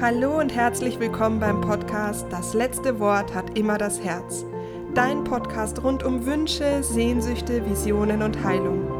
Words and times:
Hallo 0.00 0.38
und 0.40 0.54
herzlich 0.54 0.98
willkommen 0.98 1.40
beim 1.40 1.60
Podcast 1.60 2.24
Das 2.30 2.54
letzte 2.54 3.00
Wort 3.00 3.34
hat 3.34 3.58
immer 3.58 3.76
das 3.76 4.02
Herz. 4.02 4.46
Dein 4.94 5.24
Podcast 5.24 5.84
rund 5.84 6.04
um 6.04 6.24
Wünsche, 6.24 6.82
Sehnsüchte, 6.82 7.68
Visionen 7.68 8.22
und 8.22 8.42
Heilung. 8.42 8.90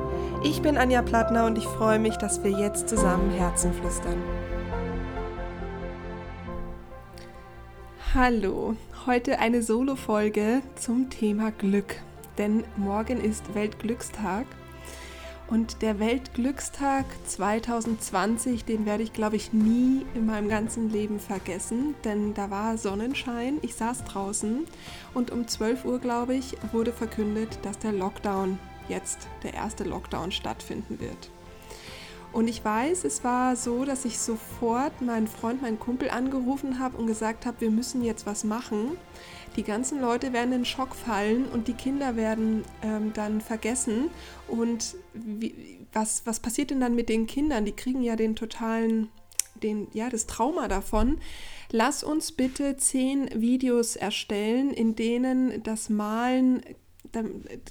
Ich 0.45 0.61
bin 0.61 0.77
Anja 0.77 1.01
Plattner 1.01 1.47
und 1.47 1.57
ich 1.57 1.65
freue 1.65 1.99
mich, 1.99 2.19
dass 2.19 2.45
wir 2.45 2.51
jetzt 2.51 2.91
zusammen 2.91 3.31
Herzen 3.31 3.73
flüstern. 3.73 4.23
Hallo, 8.13 8.77
heute 9.07 9.39
eine 9.39 9.63
Solo-Folge 9.63 10.61
zum 10.75 11.09
Thema 11.09 11.51
Glück, 11.51 11.97
denn 12.37 12.63
morgen 12.77 13.23
ist 13.23 13.55
Weltglückstag 13.55 14.45
und 15.51 15.83
der 15.83 15.99
Weltglückstag 15.99 17.05
2020, 17.27 18.65
den 18.65 18.87
werde 18.87 19.03
ich, 19.03 19.13
glaube 19.13 19.37
ich, 19.37 19.53
nie 19.53 20.07
in 20.15 20.27
meinem 20.27 20.49
ganzen 20.49 20.91
Leben 20.91 21.19
vergessen, 21.19 21.95
denn 22.05 22.35
da 22.35 22.51
war 22.51 22.79
Sonnenschein, 22.79 23.59
ich 23.63 23.75
saß 23.75 24.05
draußen 24.05 24.65
und 25.13 25.31
um 25.33 25.49
12 25.49 25.85
Uhr, 25.85 25.99
glaube 25.99 26.35
ich, 26.35 26.57
wurde 26.73 26.93
verkündet, 26.93 27.59
dass 27.63 27.79
der 27.79 27.93
Lockdown 27.93 28.59
jetzt, 28.89 29.29
der 29.43 29.55
erste 29.55 29.85
Lockdown 29.85 30.31
stattfinden 30.31 31.01
wird. 31.01 31.31
Und 32.33 32.49
ich 32.49 32.65
weiß, 32.65 33.05
es 33.05 33.25
war 33.25 33.57
so, 33.57 33.85
dass 33.85 34.05
ich 34.05 34.19
sofort 34.19 35.03
meinen 35.03 35.27
Freund, 35.27 35.63
meinen 35.63 35.81
Kumpel 35.81 36.11
angerufen 36.11 36.79
habe 36.79 36.97
und 36.97 37.07
gesagt 37.07 37.45
habe, 37.45 37.61
wir 37.61 37.71
müssen 37.71 38.05
jetzt 38.05 38.25
was 38.27 38.45
machen. 38.45 38.97
Die 39.57 39.65
ganzen 39.65 40.01
Leute 40.01 40.33
werden 40.33 40.53
in 40.53 40.65
Schock 40.65 40.95
fallen 40.95 41.47
und 41.47 41.67
die 41.67 41.73
Kinder 41.73 42.15
werden 42.15 42.65
ähm, 42.83 43.13
dann 43.15 43.41
vergessen. 43.41 44.11
Und 44.47 44.95
wie, 45.13 45.81
was, 45.93 46.23
was 46.25 46.39
passiert 46.39 46.71
denn 46.71 46.81
dann 46.81 46.95
mit 46.95 47.09
den 47.09 47.27
Kindern? 47.27 47.65
Die 47.65 47.73
kriegen 47.73 48.03
ja 48.03 48.15
den 48.15 48.37
totalen, 48.37 49.09
den, 49.61 49.89
ja, 49.93 50.09
das 50.09 50.27
Trauma 50.27 50.69
davon. 50.69 51.19
Lass 51.73 52.05
uns 52.05 52.31
bitte 52.31 52.77
zehn 52.77 53.29
Videos 53.41 53.97
erstellen, 53.97 54.71
in 54.71 54.95
denen 54.95 55.65
das 55.65 55.91
Malen 55.91 56.63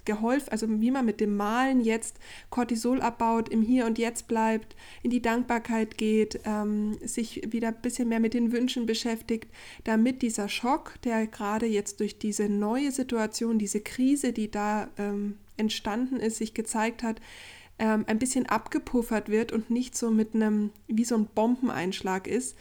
geholfen, 0.05 0.49
also 0.49 0.67
wie 0.69 0.91
man 0.91 1.05
mit 1.05 1.19
dem 1.19 1.35
Malen 1.35 1.81
jetzt 1.81 2.17
Cortisol 2.49 3.01
abbaut, 3.01 3.49
im 3.49 3.61
Hier 3.61 3.85
und 3.85 3.97
Jetzt 3.97 4.27
bleibt, 4.27 4.75
in 5.03 5.09
die 5.09 5.21
Dankbarkeit 5.21 5.97
geht, 5.97 6.39
ähm, 6.45 6.97
sich 7.01 7.51
wieder 7.51 7.69
ein 7.69 7.81
bisschen 7.81 8.09
mehr 8.09 8.19
mit 8.19 8.33
den 8.33 8.51
Wünschen 8.51 8.85
beschäftigt, 8.85 9.49
damit 9.83 10.21
dieser 10.21 10.49
Schock, 10.49 10.95
der 11.03 11.27
gerade 11.27 11.65
jetzt 11.65 11.99
durch 11.99 12.17
diese 12.17 12.49
neue 12.49 12.91
Situation, 12.91 13.59
diese 13.59 13.81
Krise, 13.81 14.33
die 14.33 14.49
da 14.51 14.89
ähm, 14.97 15.37
entstanden 15.57 16.17
ist, 16.17 16.37
sich 16.37 16.53
gezeigt 16.53 17.03
hat, 17.03 17.21
ähm, 17.79 18.03
ein 18.07 18.19
bisschen 18.19 18.45
abgepuffert 18.45 19.29
wird 19.29 19.51
und 19.51 19.69
nicht 19.69 19.97
so 19.97 20.11
mit 20.11 20.35
einem, 20.35 20.71
wie 20.87 21.05
so 21.05 21.15
ein 21.15 21.27
Bombeneinschlag 21.33 22.27
ist 22.27 22.55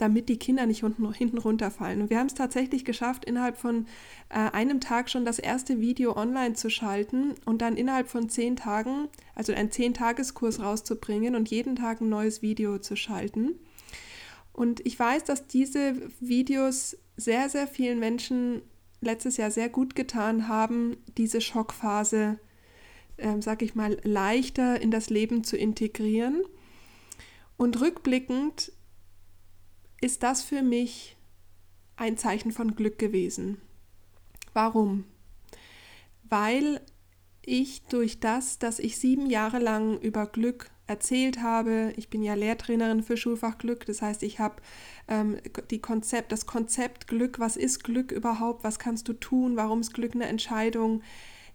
damit 0.00 0.30
die 0.30 0.38
Kinder 0.38 0.64
nicht 0.64 0.82
unten, 0.82 1.12
hinten 1.12 1.38
runterfallen. 1.38 2.00
Und 2.00 2.10
wir 2.10 2.18
haben 2.18 2.26
es 2.26 2.34
tatsächlich 2.34 2.84
geschafft, 2.84 3.26
innerhalb 3.26 3.58
von 3.58 3.86
äh, 4.30 4.38
einem 4.50 4.80
Tag 4.80 5.10
schon 5.10 5.26
das 5.26 5.38
erste 5.38 5.80
Video 5.80 6.16
online 6.16 6.54
zu 6.54 6.70
schalten 6.70 7.34
und 7.44 7.60
dann 7.60 7.76
innerhalb 7.76 8.08
von 8.08 8.30
zehn 8.30 8.56
Tagen, 8.56 9.08
also 9.34 9.52
einen 9.52 9.70
Zehn-Tageskurs 9.70 10.60
rauszubringen 10.60 11.34
und 11.34 11.50
jeden 11.50 11.76
Tag 11.76 12.00
ein 12.00 12.08
neues 12.08 12.40
Video 12.40 12.78
zu 12.78 12.96
schalten. 12.96 13.56
Und 14.54 14.84
ich 14.86 14.98
weiß, 14.98 15.24
dass 15.24 15.46
diese 15.46 15.94
Videos 16.18 16.96
sehr, 17.16 17.50
sehr 17.50 17.66
vielen 17.66 17.98
Menschen 17.98 18.62
letztes 19.02 19.36
Jahr 19.36 19.50
sehr 19.50 19.68
gut 19.68 19.94
getan 19.94 20.48
haben, 20.48 20.96
diese 21.18 21.42
Schockphase, 21.42 22.38
äh, 23.18 23.40
sag 23.40 23.60
ich 23.60 23.74
mal, 23.74 23.98
leichter 24.02 24.80
in 24.80 24.90
das 24.90 25.10
Leben 25.10 25.44
zu 25.44 25.58
integrieren. 25.58 26.42
Und 27.58 27.82
rückblickend 27.82 28.72
ist 30.00 30.22
das 30.22 30.42
für 30.42 30.62
mich 30.62 31.16
ein 31.96 32.16
Zeichen 32.16 32.52
von 32.52 32.74
Glück 32.74 32.98
gewesen. 32.98 33.60
Warum? 34.52 35.04
Weil 36.24 36.80
ich 37.42 37.82
durch 37.84 38.20
das, 38.20 38.58
dass 38.58 38.78
ich 38.78 38.98
sieben 38.98 39.26
Jahre 39.26 39.58
lang 39.58 39.98
über 40.00 40.26
Glück 40.26 40.70
erzählt 40.86 41.42
habe, 41.42 41.92
ich 41.96 42.10
bin 42.10 42.22
ja 42.22 42.34
Lehrtrainerin 42.34 43.02
für 43.02 43.16
Schulfach 43.16 43.58
Glück, 43.58 43.86
das 43.86 44.02
heißt, 44.02 44.22
ich 44.22 44.40
habe 44.40 44.56
ähm, 45.08 45.38
die 45.70 45.80
Konzept, 45.80 46.32
das 46.32 46.46
Konzept 46.46 47.06
Glück, 47.06 47.38
was 47.38 47.56
ist 47.56 47.84
Glück 47.84 48.10
überhaupt, 48.12 48.64
was 48.64 48.78
kannst 48.78 49.08
du 49.08 49.12
tun, 49.12 49.56
warum 49.56 49.80
ist 49.80 49.94
Glück 49.94 50.14
eine 50.14 50.26
Entscheidung, 50.26 51.02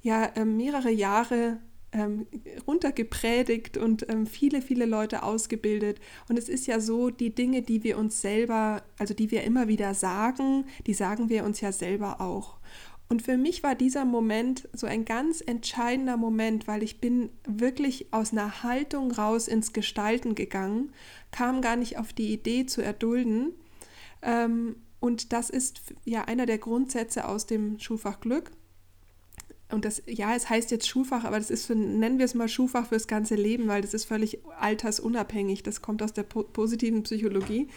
ja 0.02 0.25
äh, 0.25 0.46
mehrere 0.46 0.91
Jahre 0.91 1.59
ähm, 1.96 2.28
runtergepredigt 2.68 3.78
und 3.78 4.08
ähm, 4.10 4.28
viele, 4.28 4.62
viele 4.62 4.86
Leute 4.86 5.24
ausgebildet. 5.24 6.00
Und 6.28 6.38
es 6.38 6.50
ist 6.50 6.68
ja 6.68 6.80
so, 6.80 7.10
die 7.10 7.34
Dinge, 7.34 7.62
die 7.62 7.84
wir 7.84 7.98
uns 7.98 8.22
selber, 8.22 8.84
also 9.00 9.14
die 9.14 9.32
wir 9.32 9.44
immer 9.44 9.68
wieder 9.68 9.94
sagen, 9.94 10.66
die 10.86 10.94
sagen 10.94 11.30
wir 11.30 11.46
uns 11.46 11.62
ja 11.62 11.72
selber 11.72 12.20
auch. 12.20 12.58
Und 13.08 13.22
für 13.22 13.38
mich 13.38 13.64
war 13.64 13.76
dieser 13.76 14.04
Moment 14.04 14.68
so 14.74 14.88
ein 14.88 15.06
ganz 15.06 15.42
entscheidender 15.46 16.18
Moment, 16.18 16.68
weil 16.68 16.84
ich 16.84 17.00
bin 17.00 17.30
wirklich 17.48 18.08
aus 18.12 18.32
einer 18.32 18.64
Haltung 18.64 19.12
raus 19.12 19.48
ins 19.48 19.74
Gestalten 19.74 20.36
gegangen, 20.36 20.92
kam 21.32 21.62
gar 21.62 21.76
nicht 21.76 21.98
auf 21.98 22.14
die 22.14 22.34
Idee 22.34 22.66
zu 22.66 22.82
erdulden. 22.82 23.54
Ähm, 24.22 24.76
und 25.00 25.34
das 25.34 25.50
ist 25.50 25.82
ja 26.04 26.24
einer 26.24 26.48
der 26.48 26.58
Grundsätze 26.58 27.28
aus 27.28 27.46
dem 27.46 27.80
Schulfach 27.80 28.20
Glück 28.20 28.52
und 29.72 29.84
das, 29.84 30.03
ja, 30.06 30.36
es 30.36 30.50
heißt 30.50 30.70
jetzt 30.70 30.88
Schulfach, 30.88 31.24
aber 31.24 31.38
das 31.38 31.50
ist, 31.50 31.66
für, 31.66 31.76
nennen 31.76 32.20
wir 32.20 32.26
es 32.26 32.36
mal 32.36 32.48
Schulfach 32.48 32.88
fürs 32.88 33.08
ganze 33.08 33.34
Leben, 33.34 33.68
weil 33.68 33.81
das 33.81 33.96
ist 33.96 34.06
völlig 34.06 34.40
altersunabhängig. 34.59 35.64
Das 35.64 35.81
kommt 35.81 36.03
aus 36.03 36.14
der 36.14 36.24
po 36.24 36.44
positiven 36.44 37.02
Psychologie. 37.02 37.68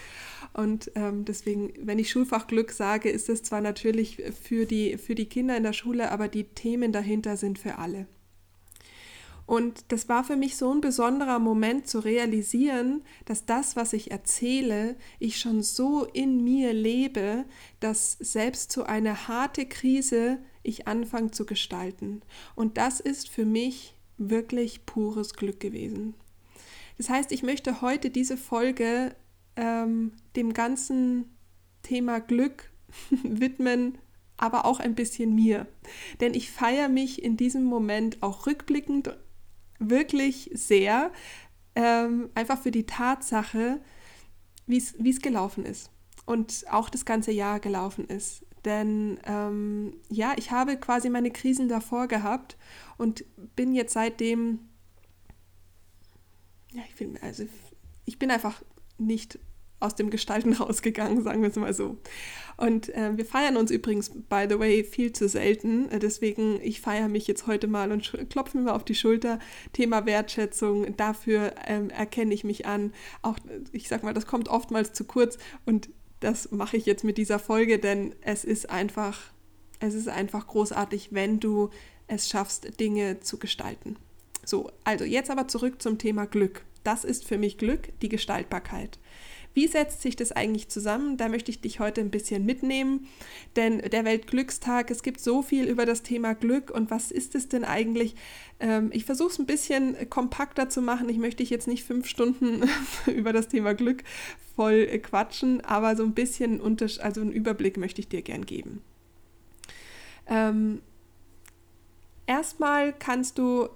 Und 0.52 0.90
ähm, 0.94 1.24
deswegen, 1.24 1.72
wenn 1.80 1.98
ich 1.98 2.10
Schulfach 2.10 2.46
Glück 2.46 2.72
sage, 2.72 3.08
ist 3.08 3.30
das 3.30 3.42
zwar 3.42 3.62
natürlich 3.62 4.22
für 4.40 4.66
die, 4.66 4.98
für 4.98 5.14
die 5.14 5.26
Kinder 5.26 5.56
in 5.56 5.62
der 5.62 5.72
Schule, 5.72 6.12
aber 6.12 6.28
die 6.28 6.44
Themen 6.44 6.92
dahinter 6.92 7.38
sind 7.38 7.58
für 7.58 7.78
alle. 7.78 8.06
Und 9.48 9.92
das 9.92 10.10
war 10.10 10.24
für 10.24 10.36
mich 10.36 10.58
so 10.58 10.70
ein 10.70 10.82
besonderer 10.82 11.38
Moment 11.38 11.86
zu 11.86 12.00
realisieren, 12.00 13.02
dass 13.24 13.46
das, 13.46 13.76
was 13.76 13.94
ich 13.94 14.10
erzähle, 14.10 14.94
ich 15.20 15.40
schon 15.40 15.62
so 15.62 16.04
in 16.04 16.44
mir 16.44 16.74
lebe, 16.74 17.46
dass 17.80 18.12
selbst 18.20 18.70
so 18.70 18.82
eine 18.82 19.26
harte 19.26 19.64
Krise 19.64 20.36
ich 20.62 20.86
anfange 20.86 21.30
zu 21.30 21.46
gestalten. 21.46 22.20
Und 22.56 22.76
das 22.76 23.00
ist 23.00 23.30
für 23.30 23.46
mich 23.46 23.94
wirklich 24.18 24.84
pures 24.84 25.32
Glück 25.32 25.60
gewesen. 25.60 26.12
Das 26.98 27.08
heißt, 27.08 27.32
ich 27.32 27.42
möchte 27.42 27.80
heute 27.80 28.10
diese 28.10 28.36
Folge 28.36 29.16
ähm, 29.56 30.12
dem 30.36 30.52
ganzen 30.52 31.24
Thema 31.82 32.18
Glück 32.18 32.70
widmen, 33.22 33.96
aber 34.36 34.66
auch 34.66 34.78
ein 34.78 34.94
bisschen 34.94 35.34
mir. 35.34 35.66
Denn 36.20 36.34
ich 36.34 36.50
feiere 36.50 36.90
mich 36.90 37.22
in 37.22 37.38
diesem 37.38 37.64
Moment 37.64 38.22
auch 38.22 38.46
rückblickend 38.46 39.16
wirklich 39.78 40.50
sehr, 40.54 41.12
ähm, 41.74 42.30
einfach 42.34 42.60
für 42.60 42.70
die 42.70 42.86
Tatsache, 42.86 43.80
wie 44.66 44.76
es 44.76 45.22
gelaufen 45.22 45.64
ist 45.64 45.90
und 46.26 46.64
auch 46.70 46.90
das 46.90 47.04
ganze 47.04 47.32
Jahr 47.32 47.60
gelaufen 47.60 48.06
ist. 48.06 48.44
Denn 48.64 49.18
ähm, 49.24 49.94
ja, 50.10 50.34
ich 50.36 50.50
habe 50.50 50.76
quasi 50.76 51.08
meine 51.08 51.30
Krisen 51.30 51.68
davor 51.68 52.08
gehabt 52.08 52.56
und 52.98 53.24
bin 53.56 53.74
jetzt 53.74 53.92
seitdem, 53.94 54.58
ja, 56.72 56.82
ich 56.88 56.96
bin, 56.96 57.16
also 57.22 57.44
ich 58.04 58.18
bin 58.18 58.30
einfach 58.30 58.62
nicht 58.98 59.38
aus 59.80 59.94
dem 59.94 60.10
Gestalten 60.10 60.52
rausgegangen, 60.54 61.22
sagen 61.22 61.42
wir 61.42 61.50
es 61.50 61.56
mal 61.56 61.74
so. 61.74 61.98
Und 62.56 62.88
äh, 62.94 63.16
wir 63.16 63.24
feiern 63.24 63.56
uns 63.56 63.70
übrigens, 63.70 64.10
by 64.10 64.46
the 64.48 64.58
way, 64.58 64.82
viel 64.82 65.12
zu 65.12 65.28
selten. 65.28 65.88
Äh, 65.90 66.00
deswegen, 66.00 66.60
ich 66.60 66.80
feiere 66.80 67.08
mich 67.08 67.26
jetzt 67.26 67.46
heute 67.46 67.68
mal 67.68 67.92
und 67.92 68.12
klopfe 68.30 68.58
mir 68.58 68.64
mal 68.64 68.72
auf 68.72 68.84
die 68.84 68.96
Schulter. 68.96 69.38
Thema 69.72 70.06
Wertschätzung, 70.06 70.96
dafür 70.96 71.52
ähm, 71.66 71.90
erkenne 71.90 72.34
ich 72.34 72.42
mich 72.42 72.66
an. 72.66 72.92
Auch, 73.22 73.36
ich 73.72 73.88
sag 73.88 74.02
mal, 74.02 74.14
das 74.14 74.26
kommt 74.26 74.48
oftmals 74.48 74.92
zu 74.92 75.04
kurz 75.04 75.38
und 75.66 75.88
das 76.20 76.50
mache 76.50 76.76
ich 76.76 76.86
jetzt 76.86 77.04
mit 77.04 77.16
dieser 77.16 77.38
Folge, 77.38 77.78
denn 77.78 78.12
es 78.22 78.44
ist 78.44 78.70
einfach, 78.70 79.20
es 79.78 79.94
ist 79.94 80.08
einfach 80.08 80.48
großartig, 80.48 81.10
wenn 81.12 81.38
du 81.38 81.70
es 82.08 82.28
schaffst, 82.28 82.80
Dinge 82.80 83.20
zu 83.20 83.38
gestalten. 83.38 83.96
So, 84.44 84.72
also 84.82 85.04
jetzt 85.04 85.30
aber 85.30 85.46
zurück 85.46 85.80
zum 85.80 85.98
Thema 85.98 86.26
Glück. 86.26 86.64
Das 86.82 87.04
ist 87.04 87.24
für 87.26 87.38
mich 87.38 87.58
Glück, 87.58 87.92
die 88.00 88.08
Gestaltbarkeit. 88.08 88.98
Wie 89.54 89.66
setzt 89.66 90.02
sich 90.02 90.14
das 90.14 90.32
eigentlich 90.32 90.68
zusammen? 90.68 91.16
Da 91.16 91.28
möchte 91.28 91.50
ich 91.50 91.60
dich 91.60 91.80
heute 91.80 92.00
ein 92.00 92.10
bisschen 92.10 92.44
mitnehmen, 92.44 93.08
denn 93.56 93.78
der 93.78 94.04
Weltglückstag, 94.04 94.90
es 94.90 95.02
gibt 95.02 95.20
so 95.20 95.42
viel 95.42 95.64
über 95.64 95.86
das 95.86 96.02
Thema 96.02 96.34
Glück 96.34 96.70
und 96.70 96.90
was 96.90 97.10
ist 97.10 97.34
es 97.34 97.48
denn 97.48 97.64
eigentlich? 97.64 98.14
Ähm, 98.60 98.90
ich 98.92 99.04
versuche 99.04 99.30
es 99.30 99.38
ein 99.38 99.46
bisschen 99.46 100.08
kompakter 100.10 100.68
zu 100.68 100.82
machen. 100.82 101.08
Ich 101.08 101.18
möchte 101.18 101.38
dich 101.38 101.50
jetzt 101.50 101.66
nicht 101.66 101.84
fünf 101.84 102.06
Stunden 102.06 102.68
über 103.06 103.32
das 103.32 103.48
Thema 103.48 103.74
Glück 103.74 104.04
voll 104.54 104.86
quatschen, 104.98 105.60
aber 105.64 105.96
so 105.96 106.04
ein 106.04 106.14
bisschen 106.14 106.60
also 106.60 107.20
einen 107.20 107.32
Überblick 107.32 107.76
möchte 107.76 108.00
ich 108.00 108.08
dir 108.08 108.22
gern 108.22 108.44
geben. 108.44 108.82
Ähm, 110.26 110.82
erstmal 112.26 112.92
kannst 112.92 113.38
du 113.38 113.68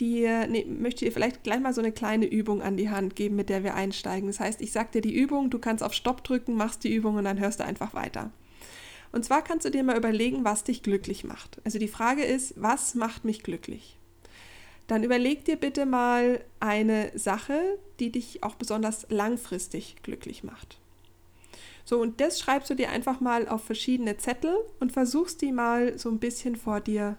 dir, 0.00 0.46
nee, 0.46 0.64
möchte 0.64 1.04
dir 1.04 1.12
vielleicht 1.12 1.44
gleich 1.44 1.60
mal 1.60 1.74
so 1.74 1.80
eine 1.80 1.92
kleine 1.92 2.26
Übung 2.26 2.62
an 2.62 2.76
die 2.76 2.90
Hand 2.90 3.14
geben, 3.14 3.36
mit 3.36 3.48
der 3.48 3.62
wir 3.62 3.74
einsteigen. 3.74 4.26
Das 4.28 4.40
heißt, 4.40 4.60
ich 4.60 4.72
sage 4.72 4.90
dir 4.94 5.00
die 5.02 5.14
Übung, 5.14 5.50
du 5.50 5.58
kannst 5.58 5.84
auf 5.84 5.92
Stopp 5.92 6.24
drücken, 6.24 6.54
machst 6.54 6.82
die 6.84 6.94
Übung 6.94 7.16
und 7.16 7.24
dann 7.24 7.38
hörst 7.38 7.60
du 7.60 7.64
einfach 7.64 7.94
weiter. 7.94 8.30
Und 9.12 9.24
zwar 9.24 9.42
kannst 9.42 9.66
du 9.66 9.70
dir 9.70 9.82
mal 9.82 9.96
überlegen, 9.96 10.44
was 10.44 10.64
dich 10.64 10.82
glücklich 10.82 11.24
macht. 11.24 11.60
Also 11.64 11.78
die 11.78 11.88
Frage 11.88 12.24
ist, 12.24 12.54
was 12.56 12.94
macht 12.94 13.24
mich 13.24 13.42
glücklich? 13.42 13.98
Dann 14.86 15.04
überleg 15.04 15.44
dir 15.44 15.56
bitte 15.56 15.86
mal 15.86 16.40
eine 16.58 17.12
Sache, 17.16 17.78
die 18.00 18.10
dich 18.10 18.42
auch 18.42 18.56
besonders 18.56 19.06
langfristig 19.08 19.96
glücklich 20.02 20.42
macht. 20.42 20.78
So, 21.84 22.00
und 22.00 22.20
das 22.20 22.40
schreibst 22.40 22.70
du 22.70 22.74
dir 22.74 22.90
einfach 22.90 23.20
mal 23.20 23.48
auf 23.48 23.64
verschiedene 23.64 24.16
Zettel 24.16 24.56
und 24.78 24.92
versuchst 24.92 25.42
die 25.42 25.52
mal 25.52 25.98
so 25.98 26.08
ein 26.08 26.18
bisschen 26.18 26.56
vor 26.56 26.80
dir 26.80 27.16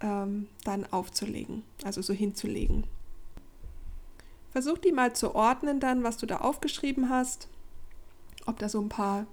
ähm, 0.00 0.48
dann 0.64 0.84
aufzulegen, 0.92 1.62
also 1.84 2.02
so 2.02 2.12
hinzulegen. 2.12 2.84
Versuch 4.50 4.78
die 4.78 4.92
mal 4.92 5.14
zu 5.14 5.34
ordnen 5.34 5.80
dann, 5.80 6.02
was 6.02 6.16
du 6.16 6.26
da 6.26 6.38
aufgeschrieben 6.38 7.10
hast, 7.10 7.48
ob 8.46 8.58
da 8.58 8.68
so 8.68 8.80
ein 8.80 8.88
paar 8.88 9.26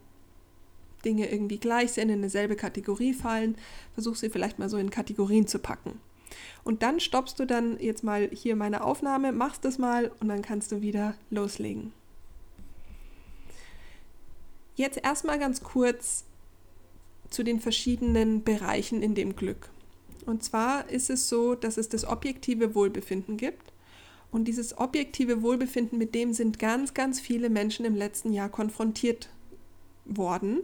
Dinge 1.05 1.31
irgendwie 1.31 1.57
gleich 1.57 1.93
sind, 1.93 2.09
in 2.09 2.21
dieselbe 2.21 2.55
Kategorie 2.55 3.13
fallen. 3.13 3.55
Versuch 3.93 4.15
sie 4.15 4.29
vielleicht 4.29 4.59
mal 4.59 4.69
so 4.69 4.77
in 4.77 4.89
Kategorien 4.89 5.47
zu 5.47 5.59
packen. 5.59 5.99
Und 6.63 6.81
dann 6.81 6.99
stoppst 6.99 7.39
du 7.39 7.45
dann 7.45 7.79
jetzt 7.79 8.03
mal 8.03 8.29
hier 8.31 8.55
meine 8.55 8.83
Aufnahme, 8.83 9.31
machst 9.31 9.65
das 9.65 9.77
mal 9.77 10.11
und 10.19 10.29
dann 10.29 10.41
kannst 10.41 10.71
du 10.71 10.81
wieder 10.81 11.15
loslegen. 11.29 11.93
Jetzt 14.75 14.97
erstmal 15.03 15.37
ganz 15.37 15.61
kurz 15.61 16.25
zu 17.29 17.43
den 17.43 17.59
verschiedenen 17.59 18.43
Bereichen 18.43 19.03
in 19.03 19.13
dem 19.13 19.35
Glück. 19.35 19.69
Und 20.25 20.43
zwar 20.43 20.89
ist 20.89 21.09
es 21.09 21.29
so, 21.29 21.55
dass 21.55 21.77
es 21.77 21.89
das 21.89 22.05
objektive 22.05 22.75
Wohlbefinden 22.75 23.37
gibt. 23.37 23.73
Und 24.31 24.47
dieses 24.47 24.77
objektive 24.77 25.43
Wohlbefinden, 25.43 25.99
mit 25.99 26.15
dem 26.15 26.33
sind 26.33 26.57
ganz, 26.57 26.93
ganz 26.93 27.19
viele 27.19 27.49
Menschen 27.49 27.85
im 27.85 27.95
letzten 27.95 28.33
Jahr 28.33 28.49
konfrontiert 28.49 29.29
worden. 30.05 30.61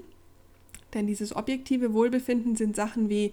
Denn 0.94 1.06
dieses 1.06 1.36
objektive 1.36 1.94
Wohlbefinden 1.94 2.56
sind 2.56 2.76
Sachen 2.76 3.10
wie, 3.10 3.32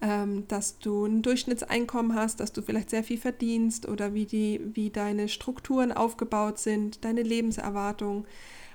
ähm, 0.00 0.46
dass 0.48 0.78
du 0.78 1.06
ein 1.06 1.22
Durchschnittseinkommen 1.22 2.14
hast, 2.14 2.38
dass 2.38 2.52
du 2.52 2.62
vielleicht 2.62 2.90
sehr 2.90 3.02
viel 3.02 3.18
verdienst 3.18 3.88
oder 3.88 4.14
wie, 4.14 4.26
die, 4.26 4.60
wie 4.74 4.90
deine 4.90 5.28
Strukturen 5.28 5.92
aufgebaut 5.92 6.58
sind, 6.58 7.04
deine 7.04 7.22
Lebenserwartung. 7.22 8.26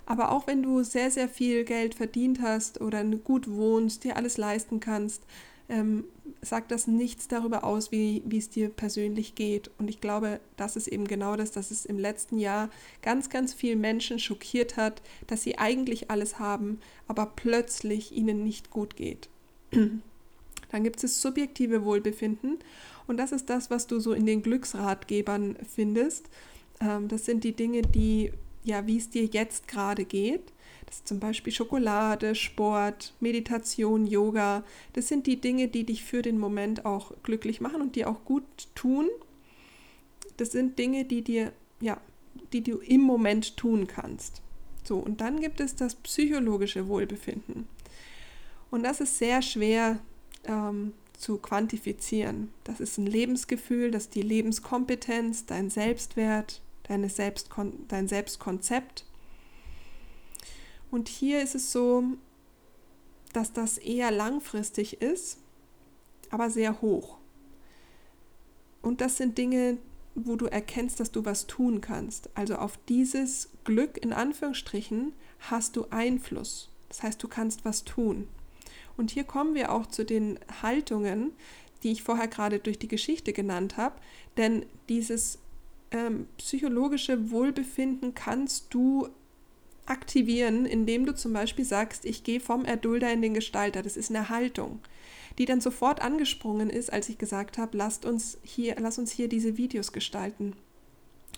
Aber 0.05 0.31
auch 0.31 0.47
wenn 0.47 0.63
du 0.63 0.83
sehr, 0.83 1.11
sehr 1.11 1.29
viel 1.29 1.63
Geld 1.65 1.95
verdient 1.95 2.41
hast 2.41 2.81
oder 2.81 3.03
gut 3.05 3.49
wohnst, 3.49 4.03
dir 4.03 4.17
alles 4.17 4.37
leisten 4.37 4.79
kannst, 4.79 5.23
ähm, 5.69 6.05
sagt 6.41 6.71
das 6.71 6.87
nichts 6.87 7.27
darüber 7.27 7.63
aus, 7.63 7.91
wie, 7.91 8.23
wie 8.25 8.37
es 8.37 8.49
dir 8.49 8.69
persönlich 8.69 9.35
geht. 9.35 9.69
Und 9.77 9.89
ich 9.89 10.01
glaube, 10.01 10.39
das 10.57 10.75
ist 10.75 10.87
eben 10.87 11.05
genau 11.07 11.35
das, 11.35 11.51
dass 11.51 11.71
es 11.71 11.85
im 11.85 11.99
letzten 11.99 12.37
Jahr 12.37 12.69
ganz, 13.01 13.29
ganz 13.29 13.53
viele 13.53 13.75
Menschen 13.75 14.19
schockiert 14.19 14.77
hat, 14.77 15.01
dass 15.27 15.43
sie 15.43 15.57
eigentlich 15.57 16.09
alles 16.09 16.39
haben, 16.39 16.79
aber 17.07 17.25
plötzlich 17.35 18.11
ihnen 18.11 18.43
nicht 18.43 18.69
gut 18.69 18.95
geht. 18.95 19.29
Dann 20.71 20.83
gibt 20.83 20.97
es 20.97 21.01
das 21.01 21.21
subjektive 21.21 21.83
Wohlbefinden 21.83 22.59
und 23.07 23.17
das 23.17 23.31
ist 23.31 23.49
das, 23.49 23.69
was 23.69 23.87
du 23.87 23.99
so 23.99 24.13
in 24.13 24.25
den 24.25 24.43
Glücksratgebern 24.43 25.57
findest. 25.67 26.29
Ähm, 26.79 27.07
das 27.07 27.25
sind 27.25 27.43
die 27.43 27.53
Dinge, 27.53 27.81
die, 27.81 28.31
ja, 28.63 28.85
wie 28.87 28.97
es 28.97 29.09
dir 29.09 29.25
jetzt 29.25 29.67
gerade 29.67 30.05
geht. 30.05 30.53
Das 30.89 30.97
ist 30.97 31.07
zum 31.07 31.19
Beispiel 31.19 31.53
Schokolade, 31.53 32.33
Sport, 32.33 33.13
Meditation, 33.19 34.07
Yoga. 34.07 34.63
Das 34.93 35.07
sind 35.07 35.27
die 35.27 35.39
Dinge, 35.39 35.67
die 35.67 35.83
dich 35.83 36.03
für 36.03 36.23
den 36.23 36.39
Moment 36.39 36.83
auch 36.83 37.13
glücklich 37.21 37.61
machen 37.61 37.79
und 37.79 37.95
dir 37.95 38.09
auch 38.09 38.25
gut 38.25 38.43
tun. 38.73 39.07
Das 40.37 40.51
sind 40.51 40.79
Dinge, 40.79 41.05
die 41.05 41.21
dir, 41.21 41.53
ja, 41.79 42.01
die 42.53 42.63
du 42.63 42.79
im 42.79 43.01
Moment 43.01 43.55
tun 43.55 43.85
kannst. 43.85 44.41
So, 44.83 44.97
und 44.97 45.21
dann 45.21 45.39
gibt 45.39 45.59
es 45.59 45.75
das 45.75 45.93
psychologische 45.93 46.87
Wohlbefinden. 46.87 47.67
Und 48.71 48.81
das 48.81 48.99
ist 48.99 49.19
sehr 49.19 49.43
schwer 49.43 49.99
ähm, 50.45 50.93
zu 51.15 51.37
quantifizieren. 51.37 52.49
Das 52.63 52.79
ist 52.79 52.97
ein 52.97 53.05
Lebensgefühl, 53.05 53.91
das 53.91 54.05
ist 54.05 54.15
die 54.15 54.23
Lebenskompetenz, 54.23 55.45
dein 55.45 55.69
Selbstwert, 55.69 56.63
deine 56.81 57.09
Selbstkon 57.09 57.85
dein 57.87 58.07
Selbstkonzept. 58.07 59.05
Und 60.91 61.07
hier 61.07 61.41
ist 61.41 61.55
es 61.55 61.71
so, 61.71 62.03
dass 63.33 63.53
das 63.53 63.77
eher 63.77 64.11
langfristig 64.11 65.01
ist, 65.01 65.37
aber 66.29 66.49
sehr 66.49 66.81
hoch. 66.81 67.17
Und 68.81 69.01
das 69.01 69.17
sind 69.17 69.37
Dinge, 69.37 69.77
wo 70.15 70.35
du 70.35 70.45
erkennst, 70.45 70.99
dass 70.99 71.11
du 71.11 71.25
was 71.25 71.47
tun 71.47 71.81
kannst. 71.81 72.29
Also 72.35 72.55
auf 72.55 72.79
dieses 72.87 73.49
Glück 73.63 73.97
in 73.97 74.13
Anführungsstrichen 74.13 75.13
hast 75.39 75.75
du 75.75 75.87
Einfluss. 75.89 76.69
Das 76.87 77.03
heißt, 77.03 77.21
du 77.21 77.27
kannst 77.27 77.65
was 77.65 77.83
tun. 77.83 78.27
Und 78.97 79.11
hier 79.11 79.23
kommen 79.23 79.53
wir 79.53 79.71
auch 79.71 79.85
zu 79.85 80.03
den 80.03 80.39
Haltungen, 80.61 81.31
die 81.83 81.91
ich 81.91 82.03
vorher 82.03 82.27
gerade 82.27 82.59
durch 82.59 82.79
die 82.79 82.87
Geschichte 82.87 83.31
genannt 83.31 83.77
habe. 83.77 83.95
Denn 84.37 84.65
dieses 84.89 85.39
ähm, 85.91 86.27
psychologische 86.37 87.31
Wohlbefinden 87.31 88.13
kannst 88.13 88.73
du 88.73 89.09
aktivieren, 89.89 90.65
indem 90.65 91.05
du 91.05 91.15
zum 91.15 91.33
Beispiel 91.33 91.65
sagst, 91.65 92.05
ich 92.05 92.23
gehe 92.23 92.39
vom 92.39 92.65
Erdulder 92.65 93.11
in 93.11 93.21
den 93.21 93.33
Gestalter. 93.33 93.81
Das 93.81 93.97
ist 93.97 94.09
eine 94.09 94.29
Haltung, 94.29 94.79
die 95.37 95.45
dann 95.45 95.61
sofort 95.61 96.01
angesprungen 96.01 96.69
ist, 96.69 96.91
als 96.91 97.09
ich 97.09 97.17
gesagt 97.17 97.57
habe, 97.57 97.77
lasst 97.77 98.05
uns 98.05 98.37
hier, 98.43 98.75
lass 98.79 98.99
uns 98.99 99.11
hier 99.11 99.27
diese 99.27 99.57
Videos 99.57 99.91
gestalten. 99.91 100.53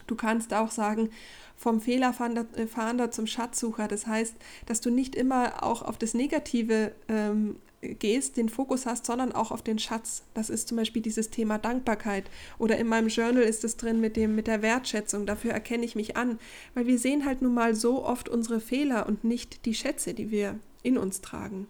Du 0.07 0.15
kannst 0.15 0.53
auch 0.53 0.71
sagen, 0.71 1.09
vom 1.55 1.79
Fehlerfahnder 1.79 3.11
zum 3.11 3.27
Schatzsucher. 3.27 3.87
Das 3.87 4.07
heißt, 4.07 4.35
dass 4.65 4.81
du 4.81 4.89
nicht 4.89 5.15
immer 5.15 5.63
auch 5.63 5.83
auf 5.83 5.97
das 5.97 6.13
Negative 6.13 6.93
ähm, 7.07 7.57
gehst, 7.81 8.37
den 8.37 8.49
Fokus 8.49 8.85
hast, 8.85 9.05
sondern 9.05 9.31
auch 9.31 9.51
auf 9.51 9.61
den 9.61 9.79
Schatz. 9.79 10.23
Das 10.33 10.49
ist 10.49 10.67
zum 10.67 10.77
Beispiel 10.77 11.01
dieses 11.01 11.29
Thema 11.29 11.57
Dankbarkeit. 11.57 12.29
Oder 12.59 12.77
in 12.77 12.87
meinem 12.87 13.07
Journal 13.07 13.43
ist 13.43 13.63
es 13.63 13.77
drin 13.77 13.99
mit 13.99 14.15
dem, 14.15 14.35
mit 14.35 14.47
der 14.47 14.61
Wertschätzung. 14.61 15.25
Dafür 15.25 15.51
erkenne 15.51 15.85
ich 15.85 15.95
mich 15.95 16.17
an. 16.17 16.39
Weil 16.73 16.87
wir 16.87 16.99
sehen 16.99 17.25
halt 17.25 17.41
nun 17.41 17.53
mal 17.53 17.75
so 17.75 18.05
oft 18.05 18.29
unsere 18.29 18.59
Fehler 18.59 19.07
und 19.07 19.23
nicht 19.23 19.65
die 19.65 19.73
Schätze, 19.73 20.13
die 20.13 20.31
wir 20.31 20.59
in 20.83 20.97
uns 20.97 21.21
tragen. 21.21 21.67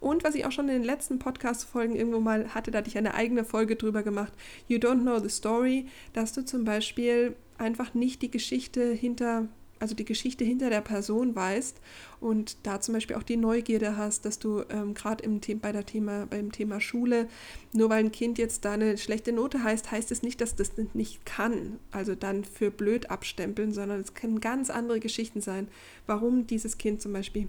Und 0.00 0.24
was 0.24 0.34
ich 0.34 0.44
auch 0.44 0.52
schon 0.52 0.68
in 0.68 0.74
den 0.74 0.84
letzten 0.84 1.18
Podcast-Folgen 1.18 1.96
irgendwo 1.96 2.20
mal 2.20 2.54
hatte, 2.54 2.70
da 2.70 2.78
hatte 2.78 2.88
ich 2.88 2.98
eine 2.98 3.14
eigene 3.14 3.44
Folge 3.44 3.76
drüber 3.76 4.02
gemacht. 4.02 4.32
You 4.68 4.76
don't 4.76 5.00
know 5.00 5.18
the 5.18 5.30
story, 5.30 5.86
dass 6.12 6.32
du 6.32 6.44
zum 6.44 6.64
Beispiel 6.64 7.36
einfach 7.56 7.94
nicht 7.94 8.20
die 8.20 8.30
Geschichte 8.30 8.92
hinter 8.92 9.48
also 9.84 9.94
die 9.94 10.06
Geschichte 10.06 10.44
hinter 10.44 10.70
der 10.70 10.80
Person 10.80 11.34
weißt 11.34 11.78
und 12.18 12.56
da 12.62 12.80
zum 12.80 12.94
Beispiel 12.94 13.16
auch 13.16 13.22
die 13.22 13.36
Neugierde 13.36 13.98
hast, 13.98 14.24
dass 14.24 14.38
du 14.38 14.62
ähm, 14.70 14.94
gerade 14.94 15.28
bei 15.56 15.72
der 15.72 15.84
Thema, 15.84 16.24
beim 16.24 16.52
Thema 16.52 16.80
Schule, 16.80 17.28
nur 17.74 17.90
weil 17.90 18.02
ein 18.02 18.10
Kind 18.10 18.38
jetzt 18.38 18.64
da 18.64 18.72
eine 18.72 18.96
schlechte 18.96 19.30
Note 19.30 19.62
heißt, 19.62 19.90
heißt 19.90 20.10
es 20.10 20.22
nicht, 20.22 20.40
dass 20.40 20.56
das 20.56 20.72
nicht 20.94 21.26
kann, 21.26 21.78
also 21.90 22.14
dann 22.14 22.44
für 22.44 22.70
blöd 22.70 23.10
abstempeln, 23.10 23.74
sondern 23.74 24.00
es 24.00 24.14
können 24.14 24.40
ganz 24.40 24.70
andere 24.70 25.00
Geschichten 25.00 25.42
sein, 25.42 25.68
warum 26.06 26.46
dieses 26.46 26.78
Kind 26.78 27.02
zum 27.02 27.12
Beispiel 27.12 27.46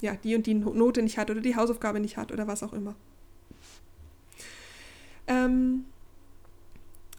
ja, 0.00 0.16
die 0.16 0.34
und 0.34 0.46
die 0.46 0.54
Note 0.54 1.02
nicht 1.02 1.18
hat 1.18 1.30
oder 1.30 1.42
die 1.42 1.56
Hausaufgabe 1.56 2.00
nicht 2.00 2.16
hat 2.16 2.32
oder 2.32 2.46
was 2.46 2.62
auch 2.62 2.72
immer. 2.72 2.94
Ähm, 5.26 5.84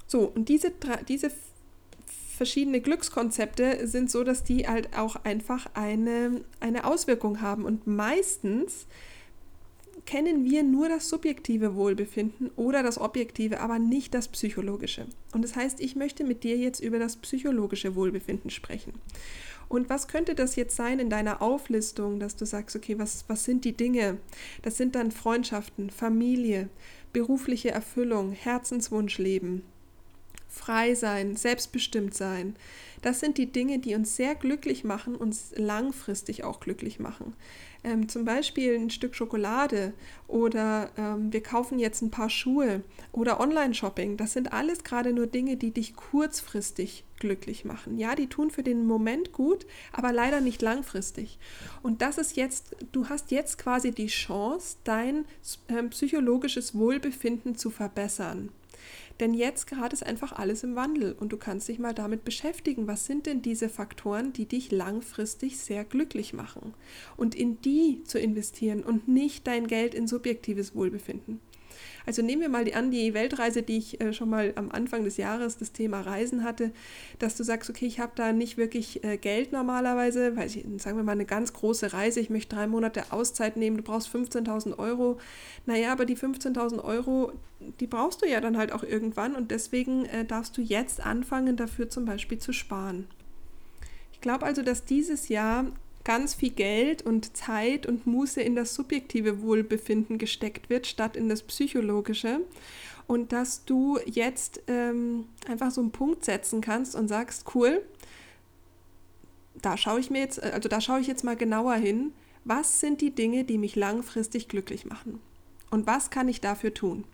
so, 0.08 0.32
und 0.34 0.50
diese, 0.50 0.74
diese 1.08 1.32
verschiedene 2.42 2.82
Glückskonzepte 2.82 3.86
sind 3.86 4.10
so, 4.10 4.24
dass 4.24 4.44
die 4.44 4.68
halt 4.68 4.98
auch 4.98 5.16
einfach 5.26 5.68
eine, 5.76 6.42
eine 6.60 6.86
Auswirkung 6.86 7.40
haben. 7.40 7.66
Und 7.66 7.86
meistens 7.86 8.88
kennen 10.08 10.44
wir 10.44 10.64
nur 10.64 10.90
das 10.90 11.08
subjektive 11.08 11.76
Wohlbefinden 11.76 12.50
oder 12.56 12.82
das 12.82 12.98
objektive, 12.98 13.60
aber 13.60 13.78
nicht 13.78 14.16
das 14.16 14.28
psychologische. 14.28 15.06
Und 15.34 15.44
das 15.44 15.56
heißt, 15.56 15.80
ich 15.82 15.96
möchte 15.96 16.24
mit 16.24 16.44
dir 16.44 16.58
jetzt 16.58 16.80
über 16.80 16.98
das 16.98 17.18
psychologische 17.18 17.94
Wohlbefinden 17.94 18.50
sprechen. 18.50 18.94
Und 19.70 19.92
was 19.92 20.08
könnte 20.08 20.34
das 20.34 20.56
jetzt 20.56 20.76
sein 20.76 20.98
in 20.98 21.12
deiner 21.12 21.44
Auflistung, 21.44 22.20
dass 22.20 22.36
du 22.38 22.46
sagst, 22.46 22.76
okay, 22.76 22.98
was, 22.98 23.24
was 23.28 23.44
sind 23.44 23.66
die 23.66 23.74
Dinge? 23.74 24.18
Das 24.64 24.78
sind 24.78 24.96
dann 24.96 25.12
Freundschaften, 25.12 25.92
Familie, 25.92 26.70
berufliche 27.14 27.70
Erfüllung, 27.70 28.32
Herzenswunschleben, 28.32 29.62
frei 30.52 30.94
sein, 30.96 31.36
selbstbestimmt 31.36 32.14
sein. 32.14 32.56
Das 33.02 33.20
sind 33.20 33.38
die 33.38 33.52
Dinge, 33.52 33.80
die 33.80 33.96
uns 33.96 34.16
sehr 34.16 34.36
glücklich 34.36 34.84
machen, 34.84 35.16
uns 35.16 35.54
langfristig 35.56 36.44
auch 36.44 36.60
glücklich 36.60 37.00
machen. 37.00 37.34
Ähm, 37.84 38.08
zum 38.08 38.26
Beispiel 38.26 38.76
ein 38.76 38.92
Stück 38.92 39.16
Schokolade 39.16 39.94
oder 40.28 40.92
ähm, 40.98 41.34
wir 41.34 41.42
kaufen 41.42 41.80
jetzt 41.80 42.04
ein 42.04 42.12
paar 42.12 42.30
Schuhe 42.30 42.84
oder 43.12 43.40
Online-Shopping. 43.40 44.18
Das 44.18 44.34
sind 44.34 44.54
alles 44.54 44.84
gerade 44.84 45.14
nur 45.14 45.26
Dinge, 45.26 45.58
die 45.58 45.72
dich 45.72 45.96
kurzfristig 45.96 47.06
glücklich 47.18 47.66
machen. 47.66 47.98
Ja, 47.98 48.14
die 48.14 48.28
tun 48.28 48.52
für 48.52 48.62
den 48.62 48.86
Moment 48.86 49.32
gut, 49.32 49.66
aber 49.94 50.14
leider 50.14 50.42
nicht 50.42 50.62
langfristig. 50.62 51.40
Und 51.82 52.04
das 52.04 52.20
ist 52.20 52.36
jetzt, 52.38 52.76
du 52.92 53.10
hast 53.10 53.32
jetzt 53.32 53.58
quasi 53.58 53.90
die 53.90 54.08
Chance, 54.08 54.78
dein 54.84 55.26
ähm, 55.70 55.90
psychologisches 55.90 56.76
Wohlbefinden 56.76 57.56
zu 57.56 57.72
verbessern. 57.72 58.50
Denn 59.22 59.36
jetzt 59.36 59.68
gerade 59.68 59.94
ist 59.94 60.04
einfach 60.04 60.32
alles 60.34 60.64
im 60.64 60.76
Wandel 60.76 61.14
und 61.14 61.32
du 61.32 61.38
kannst 61.38 61.68
dich 61.68 61.78
mal 61.78 61.94
damit 61.94 62.26
beschäftigen, 62.26 62.88
was 62.88 63.06
sind 63.06 63.28
denn 63.28 63.44
diese 63.44 63.70
Faktoren, 63.70 64.34
die 64.34 64.48
dich 64.48 64.72
langfristig 64.72 65.60
sehr 65.60 65.86
glücklich 65.86 66.34
machen 66.34 66.74
und 67.18 67.36
in 67.36 67.62
die 67.62 68.04
zu 68.04 68.18
investieren 68.18 68.84
und 68.84 69.08
nicht 69.08 69.46
dein 69.46 69.68
Geld 69.68 69.94
in 69.94 70.08
subjektives 70.08 70.74
Wohlbefinden. 70.74 71.40
Also 72.06 72.22
nehmen 72.22 72.42
wir 72.42 72.50
mal 72.50 72.66
an 72.74 72.92
die 72.92 73.14
Weltreise, 73.14 73.64
die 73.64 73.78
ich 73.78 74.02
äh, 74.02 74.14
schon 74.14 74.30
mal 74.30 74.54
am 74.56 74.72
Anfang 74.72 75.04
des 75.04 75.18
Jahres 75.18 75.58
das 75.58 75.72
Thema 75.72 76.02
Reisen 76.02 76.44
hatte, 76.44 76.72
dass 77.20 77.36
du 77.36 77.44
sagst, 77.44 77.70
okay, 77.70 77.86
ich 77.86 78.00
habe 78.00 78.12
da 78.16 78.34
nicht 78.34 78.58
wirklich 78.58 79.04
äh, 79.04 79.18
Geld 79.18 79.52
normalerweise, 79.52 80.36
weil 80.36 80.48
ich, 80.48 80.66
sagen 80.78 80.98
wir 80.98 81.04
mal, 81.04 81.14
eine 81.14 81.26
ganz 81.26 81.54
große 81.54 81.94
Reise, 81.94 82.20
ich 82.20 82.30
möchte 82.30 82.56
drei 82.56 82.68
Monate 82.68 83.12
Auszeit 83.12 83.58
nehmen, 83.58 83.78
du 83.78 83.84
brauchst 83.84 84.14
15.000 84.14 84.78
Euro. 84.78 85.20
Naja, 85.66 85.92
aber 85.92 86.06
die 86.06 86.18
15.000 86.18 86.84
Euro, 86.84 87.34
die 87.80 87.88
brauchst 87.88 88.22
du 88.22 88.28
ja 88.28 88.42
dann 88.42 88.58
halt 88.58 88.72
auch 88.72 88.84
irgendwann 88.84 89.36
und 89.36 89.52
deswegen 89.52 90.06
äh, 90.06 90.26
darfst 90.26 90.58
du 90.58 90.62
jetzt 90.62 91.06
anfangen, 91.06 91.56
dafür 91.56 91.90
zum 91.90 92.06
Beispiel 92.06 92.40
zu 92.40 92.54
sparen. 92.54 93.08
Ich 94.14 94.22
glaube 94.22 94.46
also, 94.46 94.62
dass 94.62 94.86
dieses 94.86 95.30
Jahr 95.30 95.66
ganz 96.04 96.34
viel 96.34 96.52
Geld 96.52 97.04
und 97.04 97.36
Zeit 97.36 97.86
und 97.86 98.08
Muße 98.08 98.42
in 98.42 98.56
das 98.56 98.74
subjektive 98.76 99.42
Wohlbefinden 99.42 100.18
gesteckt 100.18 100.70
wird, 100.70 100.88
statt 100.88 101.16
in 101.16 101.30
das 101.30 101.44
psychologische. 101.44 102.42
Und 103.08 103.32
dass 103.32 103.66
du 103.66 104.00
jetzt 104.06 104.62
ähm, 104.68 105.26
einfach 105.48 105.72
so 105.72 105.82
einen 105.82 105.92
Punkt 105.92 106.24
setzen 106.26 106.62
kannst 106.62 106.96
und 106.96 107.08
sagst, 107.08 107.46
cool, 107.56 107.82
da 109.62 109.78
schaue 109.78 110.00
ich 110.00 110.10
mir 110.10 110.20
jetzt, 110.20 110.42
also 110.42 110.70
da 110.70 110.82
schaue 110.82 111.02
ich 111.02 111.08
jetzt 111.08 111.24
mal 111.24 111.36
genauer 111.36 111.76
hin, 111.76 112.14
was 112.46 112.80
sind 112.80 113.02
die 113.02 113.14
Dinge, 113.14 113.44
die 113.44 113.58
mich 113.58 113.76
langfristig 113.76 114.48
glücklich 114.48 114.86
machen? 114.86 115.20
Und 115.70 115.88
was 115.88 116.10
kann 116.10 116.28
ich 116.28 116.42
dafür 116.42 116.74
tun? 116.74 117.06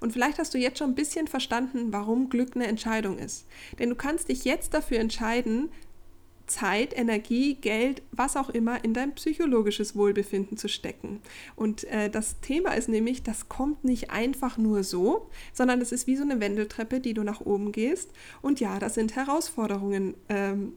Und 0.00 0.12
vielleicht 0.12 0.38
hast 0.38 0.52
du 0.52 0.58
jetzt 0.58 0.78
schon 0.78 0.90
ein 0.90 0.96
bisschen 0.96 1.28
verstanden, 1.28 1.92
warum 1.92 2.28
Glück 2.28 2.56
eine 2.56 2.66
Entscheidung 2.66 3.18
ist. 3.18 3.46
Denn 3.78 3.90
du 3.90 3.94
kannst 3.94 4.28
dich 4.28 4.44
jetzt 4.44 4.74
dafür 4.74 4.98
entscheiden, 4.98 5.70
Zeit, 6.46 6.96
Energie, 6.96 7.54
Geld, 7.54 8.02
was 8.12 8.36
auch 8.36 8.50
immer 8.50 8.84
in 8.84 8.94
dein 8.94 9.14
psychologisches 9.14 9.96
Wohlbefinden 9.96 10.56
zu 10.56 10.68
stecken. 10.68 11.20
Und 11.56 11.84
äh, 11.84 12.10
das 12.10 12.40
Thema 12.40 12.72
ist 12.74 12.88
nämlich, 12.88 13.22
das 13.22 13.48
kommt 13.48 13.84
nicht 13.84 14.10
einfach 14.10 14.58
nur 14.58 14.84
so, 14.84 15.30
sondern 15.52 15.80
es 15.80 15.92
ist 15.92 16.06
wie 16.06 16.16
so 16.16 16.22
eine 16.22 16.40
Wendeltreppe, 16.40 17.00
die 17.00 17.14
du 17.14 17.22
nach 17.22 17.40
oben 17.40 17.72
gehst. 17.72 18.10
Und 18.42 18.60
ja, 18.60 18.78
das 18.78 18.94
sind 18.94 19.16
Herausforderungen 19.16 20.14
ähm, 20.28 20.74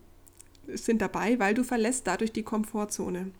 sind 0.67 1.01
dabei, 1.01 1.39
weil 1.39 1.53
du 1.53 1.63
verlässt 1.63 2.07
dadurch 2.07 2.31
die 2.31 2.43
Komfortzone. 2.43 3.31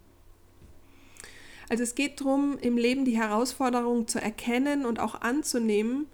Also 1.70 1.84
es 1.84 1.96
geht 1.96 2.22
darum, 2.22 2.58
im 2.62 2.78
Leben 2.78 3.04
die 3.04 3.18
Herausforderungen 3.18 4.08
zu 4.08 4.22
erkennen 4.22 4.86
und 4.86 5.00
auch 5.00 5.22
anzunehmen 5.22 6.08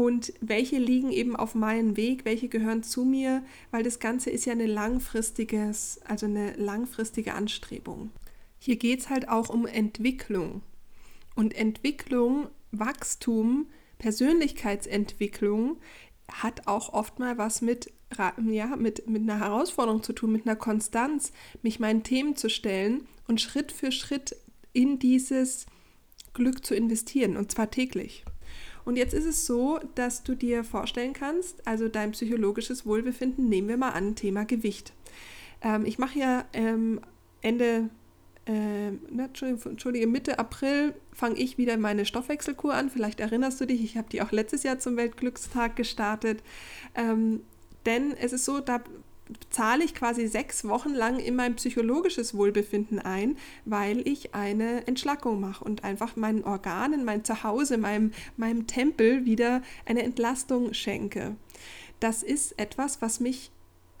und 0.00 0.32
welche 0.40 0.78
liegen 0.78 1.12
eben 1.12 1.36
auf 1.36 1.54
meinem 1.54 1.94
Weg, 1.94 2.24
welche 2.24 2.48
gehören 2.48 2.82
zu 2.82 3.04
mir, 3.04 3.44
weil 3.70 3.82
das 3.82 3.98
Ganze 3.98 4.30
ist 4.30 4.46
ja 4.46 4.54
eine 4.54 4.64
langfristiges, 4.64 6.00
also 6.06 6.24
eine 6.24 6.54
langfristige 6.54 7.34
Anstrebung. 7.34 8.10
Hier 8.58 8.76
geht 8.76 9.00
es 9.00 9.10
halt 9.10 9.28
auch 9.28 9.50
um 9.50 9.66
Entwicklung. 9.66 10.62
Und 11.34 11.54
Entwicklung, 11.54 12.48
Wachstum, 12.72 13.66
Persönlichkeitsentwicklung 13.98 15.76
hat 16.32 16.66
auch 16.66 16.94
oft 16.94 17.18
mal 17.18 17.36
was 17.36 17.60
mit, 17.60 17.92
ja, 18.50 18.76
mit, 18.76 19.06
mit 19.06 19.20
einer 19.20 19.38
Herausforderung 19.38 20.02
zu 20.02 20.14
tun, 20.14 20.32
mit 20.32 20.46
einer 20.46 20.56
Konstanz, 20.56 21.30
mich 21.60 21.78
meinen 21.78 22.04
Themen 22.04 22.36
zu 22.36 22.48
stellen 22.48 23.06
und 23.28 23.42
Schritt 23.42 23.70
für 23.70 23.92
Schritt 23.92 24.34
in 24.72 24.98
dieses 24.98 25.66
Glück 26.32 26.64
zu 26.64 26.74
investieren, 26.74 27.36
und 27.36 27.52
zwar 27.52 27.70
täglich. 27.70 28.24
Und 28.84 28.96
jetzt 28.96 29.14
ist 29.14 29.26
es 29.26 29.46
so, 29.46 29.80
dass 29.94 30.22
du 30.22 30.34
dir 30.34 30.64
vorstellen 30.64 31.12
kannst, 31.12 31.66
also 31.66 31.88
dein 31.88 32.12
psychologisches 32.12 32.86
Wohlbefinden, 32.86 33.48
nehmen 33.48 33.68
wir 33.68 33.76
mal 33.76 33.90
an, 33.90 34.14
Thema 34.14 34.44
Gewicht. 34.44 34.92
Ähm, 35.62 35.84
ich 35.84 35.98
mache 35.98 36.18
ja 36.18 36.44
ähm, 36.52 37.00
Ende, 37.42 37.90
äh, 38.46 38.88
Entschuldige, 38.88 40.06
Mitte 40.06 40.38
April 40.38 40.94
fange 41.12 41.36
ich 41.36 41.58
wieder 41.58 41.76
meine 41.76 42.04
Stoffwechselkur 42.04 42.74
an. 42.74 42.90
Vielleicht 42.90 43.20
erinnerst 43.20 43.60
du 43.60 43.66
dich, 43.66 43.82
ich 43.82 43.96
habe 43.96 44.08
die 44.10 44.22
auch 44.22 44.32
letztes 44.32 44.62
Jahr 44.62 44.78
zum 44.78 44.96
Weltglückstag 44.96 45.76
gestartet. 45.76 46.42
Ähm, 46.94 47.40
denn 47.86 48.14
es 48.16 48.32
ist 48.32 48.44
so, 48.44 48.60
da 48.60 48.82
zahle 49.50 49.84
ich 49.84 49.94
quasi 49.94 50.26
sechs 50.26 50.64
Wochen 50.64 50.90
lang 50.90 51.18
in 51.18 51.36
mein 51.36 51.56
psychologisches 51.56 52.34
Wohlbefinden 52.34 52.98
ein, 52.98 53.36
weil 53.64 54.06
ich 54.06 54.34
eine 54.34 54.86
Entschlackung 54.86 55.40
mache 55.40 55.64
und 55.64 55.84
einfach 55.84 56.16
meinen 56.16 56.44
Organen, 56.44 57.04
mein 57.04 57.24
Zuhause, 57.24 57.78
meinem, 57.78 58.12
meinem 58.36 58.66
Tempel 58.66 59.24
wieder 59.24 59.62
eine 59.86 60.02
Entlastung 60.02 60.74
schenke. 60.74 61.36
Das 62.00 62.22
ist 62.22 62.58
etwas, 62.58 63.02
was 63.02 63.20
mich 63.20 63.50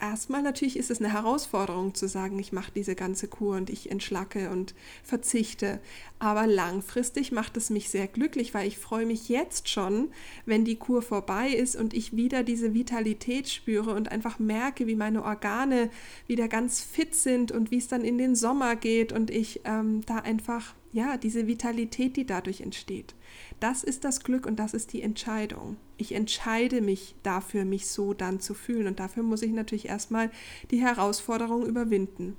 erstmal 0.00 0.42
natürlich 0.42 0.76
ist 0.76 0.90
es 0.90 1.00
eine 1.00 1.12
Herausforderung 1.12 1.94
zu 1.94 2.08
sagen, 2.08 2.38
ich 2.38 2.52
mache 2.52 2.72
diese 2.74 2.94
ganze 2.94 3.28
Kur 3.28 3.56
und 3.56 3.70
ich 3.70 3.90
entschlacke 3.90 4.50
und 4.50 4.74
verzichte. 5.02 5.80
Aber 6.18 6.46
langfristig 6.46 7.32
macht 7.32 7.56
es 7.56 7.70
mich 7.70 7.90
sehr 7.90 8.06
glücklich, 8.06 8.54
weil 8.54 8.66
ich 8.66 8.78
freue 8.78 9.06
mich 9.06 9.28
jetzt 9.28 9.68
schon, 9.68 10.10
wenn 10.46 10.64
die 10.64 10.76
Kur 10.76 11.02
vorbei 11.02 11.48
ist 11.50 11.76
und 11.76 11.94
ich 11.94 12.16
wieder 12.16 12.42
diese 12.42 12.74
Vitalität 12.74 13.48
spüre 13.48 13.94
und 13.94 14.10
einfach 14.10 14.38
merke, 14.38 14.86
wie 14.86 14.96
meine 14.96 15.24
Organe 15.24 15.90
wieder 16.26 16.48
ganz 16.48 16.80
fit 16.80 17.14
sind 17.14 17.52
und 17.52 17.70
wie 17.70 17.78
es 17.78 17.88
dann 17.88 18.04
in 18.04 18.18
den 18.18 18.34
Sommer 18.34 18.76
geht 18.76 19.12
und 19.12 19.30
ich 19.30 19.60
ähm, 19.64 20.02
da 20.06 20.16
einfach, 20.16 20.74
ja, 20.92 21.16
diese 21.16 21.46
Vitalität, 21.46 22.16
die 22.16 22.26
dadurch 22.26 22.60
entsteht. 22.60 23.14
Das 23.60 23.84
ist 23.84 24.04
das 24.04 24.24
Glück 24.24 24.46
und 24.46 24.56
das 24.56 24.74
ist 24.74 24.92
die 24.92 25.02
Entscheidung. 25.02 25.76
Ich 25.96 26.12
entscheide 26.12 26.80
mich 26.80 27.14
dafür, 27.22 27.64
mich 27.64 27.86
so 27.86 28.12
dann 28.12 28.40
zu 28.40 28.54
fühlen. 28.54 28.88
Und 28.88 28.98
dafür 28.98 29.22
muss 29.22 29.42
ich 29.42 29.52
natürlich 29.52 29.88
erstmal 29.88 30.30
die 30.70 30.80
Herausforderung 30.80 31.64
überwinden. 31.66 32.36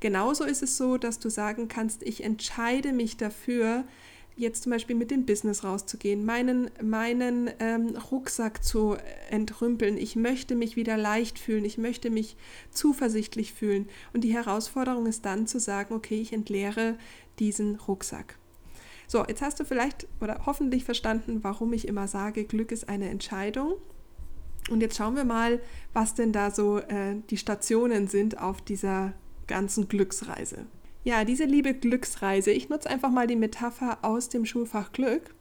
Genauso 0.00 0.44
ist 0.44 0.62
es 0.62 0.76
so, 0.76 0.98
dass 0.98 1.18
du 1.18 1.30
sagen 1.30 1.68
kannst, 1.68 2.02
ich 2.02 2.22
entscheide 2.22 2.92
mich 2.92 3.16
dafür, 3.16 3.84
jetzt 4.36 4.64
zum 4.64 4.72
Beispiel 4.72 4.96
mit 4.96 5.10
dem 5.10 5.24
Business 5.24 5.64
rauszugehen, 5.64 6.24
meinen, 6.24 6.70
meinen 6.82 7.50
ähm, 7.58 7.96
Rucksack 8.10 8.62
zu 8.62 8.96
entrümpeln. 9.30 9.96
Ich 9.96 10.14
möchte 10.14 10.54
mich 10.54 10.76
wieder 10.76 10.98
leicht 10.98 11.38
fühlen, 11.38 11.64
ich 11.64 11.78
möchte 11.78 12.10
mich 12.10 12.36
zuversichtlich 12.70 13.54
fühlen. 13.54 13.88
Und 14.12 14.24
die 14.24 14.34
Herausforderung 14.34 15.06
ist 15.06 15.24
dann 15.24 15.46
zu 15.46 15.58
sagen, 15.58 15.94
okay, 15.94 16.20
ich 16.20 16.34
entleere 16.34 16.98
diesen 17.38 17.76
Rucksack. 17.76 18.38
So, 19.08 19.24
jetzt 19.26 19.42
hast 19.42 19.60
du 19.60 19.64
vielleicht 19.64 20.06
oder 20.20 20.42
hoffentlich 20.46 20.84
verstanden, 20.84 21.42
warum 21.42 21.72
ich 21.72 21.86
immer 21.86 22.08
sage, 22.08 22.44
Glück 22.44 22.72
ist 22.72 22.88
eine 22.88 23.08
Entscheidung. 23.08 23.74
Und 24.68 24.80
jetzt 24.80 24.96
schauen 24.96 25.14
wir 25.14 25.24
mal, 25.24 25.60
was 25.92 26.14
denn 26.14 26.32
da 26.32 26.50
so 26.50 26.78
äh, 26.78 27.16
die 27.30 27.36
Stationen 27.36 28.08
sind 28.08 28.40
auf 28.40 28.60
dieser 28.60 29.12
ganzen 29.46 29.88
Glücksreise. 29.88 30.66
Ja, 31.04 31.24
diese 31.24 31.44
liebe 31.44 31.72
Glücksreise, 31.72 32.50
ich 32.50 32.68
nutze 32.68 32.90
einfach 32.90 33.10
mal 33.10 33.28
die 33.28 33.36
Metapher 33.36 33.98
aus 34.02 34.28
dem 34.28 34.44
Schulfach 34.44 34.90
Glück. 34.90 35.34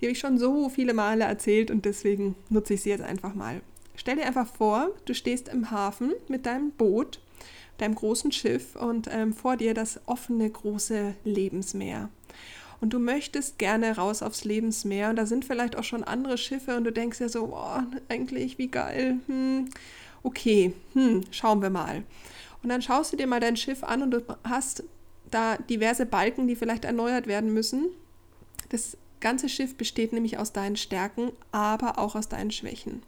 Die 0.00 0.06
habe 0.06 0.12
ich 0.12 0.18
schon 0.18 0.38
so 0.38 0.68
viele 0.68 0.92
Male 0.92 1.22
erzählt 1.22 1.70
und 1.70 1.84
deswegen 1.84 2.34
nutze 2.48 2.74
ich 2.74 2.82
sie 2.82 2.90
jetzt 2.90 3.04
einfach 3.04 3.34
mal. 3.34 3.60
Stell 3.94 4.16
dir 4.16 4.26
einfach 4.26 4.48
vor, 4.48 4.90
du 5.04 5.14
stehst 5.14 5.48
im 5.48 5.70
Hafen 5.70 6.14
mit 6.28 6.46
deinem 6.46 6.72
Boot, 6.72 7.20
deinem 7.78 7.94
großen 7.94 8.32
Schiff 8.32 8.76
und 8.76 9.08
ähm, 9.10 9.32
vor 9.32 9.56
dir 9.56 9.74
das 9.74 10.00
offene 10.06 10.48
große 10.48 11.14
Lebensmeer 11.24 12.10
und 12.84 12.92
du 12.92 12.98
möchtest 12.98 13.58
gerne 13.58 13.96
raus 13.96 14.22
aufs 14.22 14.44
Lebensmeer 14.44 15.08
und 15.08 15.16
da 15.16 15.24
sind 15.24 15.46
vielleicht 15.46 15.76
auch 15.76 15.84
schon 15.84 16.04
andere 16.04 16.36
Schiffe 16.36 16.76
und 16.76 16.84
du 16.84 16.92
denkst 16.92 17.18
ja 17.18 17.30
so, 17.30 17.46
boah, 17.46 17.86
eigentlich 18.10 18.58
wie 18.58 18.68
geil, 18.68 19.20
hm, 19.26 19.70
okay, 20.22 20.74
hm, 20.92 21.22
schauen 21.30 21.62
wir 21.62 21.70
mal. 21.70 22.02
Und 22.62 22.68
dann 22.68 22.82
schaust 22.82 23.10
du 23.10 23.16
dir 23.16 23.26
mal 23.26 23.40
dein 23.40 23.56
Schiff 23.56 23.84
an 23.84 24.02
und 24.02 24.10
du 24.10 24.22
hast 24.44 24.84
da 25.30 25.56
diverse 25.56 26.04
Balken, 26.04 26.46
die 26.46 26.56
vielleicht 26.56 26.84
erneuert 26.84 27.26
werden 27.26 27.54
müssen. 27.54 27.86
Das 28.68 28.98
ganze 29.20 29.48
Schiff 29.48 29.76
besteht 29.76 30.12
nämlich 30.12 30.36
aus 30.36 30.52
deinen 30.52 30.76
Stärken, 30.76 31.32
aber 31.52 31.98
auch 31.98 32.14
aus 32.14 32.28
deinen 32.28 32.50
Schwächen 32.50 33.02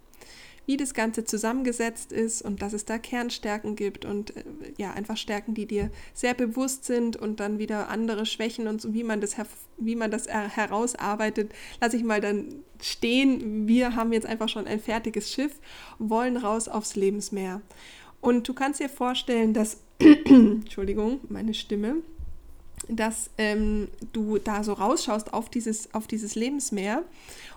wie 0.67 0.77
das 0.77 0.95
Ganze 0.95 1.25
zusammengesetzt 1.25 2.13
ist 2.13 2.43
und 2.43 2.61
dass 2.61 2.73
es 2.73 2.85
da 2.85 2.99
Kernstärken 2.99 3.77
gibt 3.77 4.05
und 4.05 4.37
äh, 4.37 4.43
ja, 4.77 4.93
einfach 4.93 5.17
Stärken, 5.17 5.55
die 5.55 5.67
dir 5.67 5.91
sehr 6.13 6.35
bewusst 6.35 6.85
sind 6.85 7.17
und 7.17 7.41
dann 7.41 7.59
wieder 7.59 7.89
andere 7.89 8.27
Schwächen 8.27 8.67
und 8.67 8.83
so, 8.83 8.93
wie 8.93 9.05
man 9.05 9.21
das, 9.21 9.37
wie 9.79 9.97
man 9.97 10.11
das 10.11 10.29
herausarbeitet, 10.29 11.53
lasse 11.81 11.97
ich 11.97 12.05
mal 12.05 12.21
dann 12.21 12.65
stehen. 12.81 13.67
Wir 13.67 13.97
haben 13.97 14.13
jetzt 14.13 14.27
einfach 14.27 14.49
schon 14.49 14.67
ein 14.67 14.81
fertiges 14.81 15.33
Schiff 15.33 15.61
wollen 15.99 16.37
raus 16.37 16.69
aufs 16.69 16.97
Lebensmeer. 16.97 17.63
Und 18.21 18.49
du 18.49 18.55
kannst 18.55 18.81
dir 18.81 18.89
vorstellen, 18.89 19.55
dass, 19.55 19.81
Entschuldigung, 19.99 21.21
meine 21.29 21.55
Stimme, 21.55 22.03
dass 22.89 23.31
ähm, 23.39 23.89
du 24.13 24.39
da 24.39 24.63
so 24.63 24.73
rausschaust 24.73 25.33
auf 25.33 25.49
dieses, 25.49 25.93
auf 25.95 26.07
dieses 26.07 26.35
Lebensmeer 26.35 27.05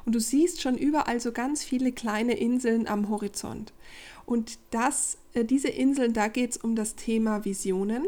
und 0.06 0.16
du 0.16 0.20
siehst 0.20 0.62
schon 0.62 0.78
überall 0.78 1.20
so 1.20 1.32
ganz 1.32 1.64
viele 1.64 1.92
kleine 1.92 2.34
Inseln 2.34 2.88
am 2.88 3.10
Horizont. 3.10 3.74
Und 4.26 4.60
das, 4.72 5.18
äh, 5.34 5.44
diese 5.44 5.70
Inseln, 5.70 6.14
da 6.14 6.28
geht 6.28 6.52
es 6.52 6.58
um 6.58 6.76
das 6.76 6.96
Thema 6.96 7.46
Visionen. 7.46 8.04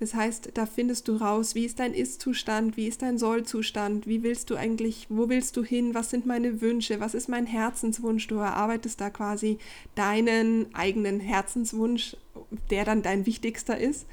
Das 0.00 0.14
heißt, 0.14 0.52
da 0.54 0.64
findest 0.64 1.08
du 1.08 1.16
raus, 1.16 1.54
wie 1.54 1.66
ist 1.66 1.78
dein 1.78 1.92
Ist-Zustand, 1.92 2.78
wie 2.78 2.88
ist 2.88 3.02
dein 3.02 3.18
Soll-Zustand, 3.18 4.06
wie 4.06 4.22
willst 4.22 4.48
du 4.48 4.56
eigentlich, 4.56 5.06
wo 5.10 5.28
willst 5.28 5.58
du 5.58 5.62
hin, 5.62 5.92
was 5.92 6.08
sind 6.08 6.24
meine 6.24 6.62
Wünsche, 6.62 7.00
was 7.00 7.12
ist 7.12 7.28
mein 7.28 7.44
Herzenswunsch. 7.44 8.26
Du 8.26 8.36
erarbeitest 8.36 8.98
da 8.98 9.10
quasi 9.10 9.58
deinen 9.94 10.74
eigenen 10.74 11.20
Herzenswunsch, 11.20 12.16
der 12.70 12.86
dann 12.86 13.02
dein 13.02 13.26
wichtigster 13.26 13.78
ist. 13.78 14.06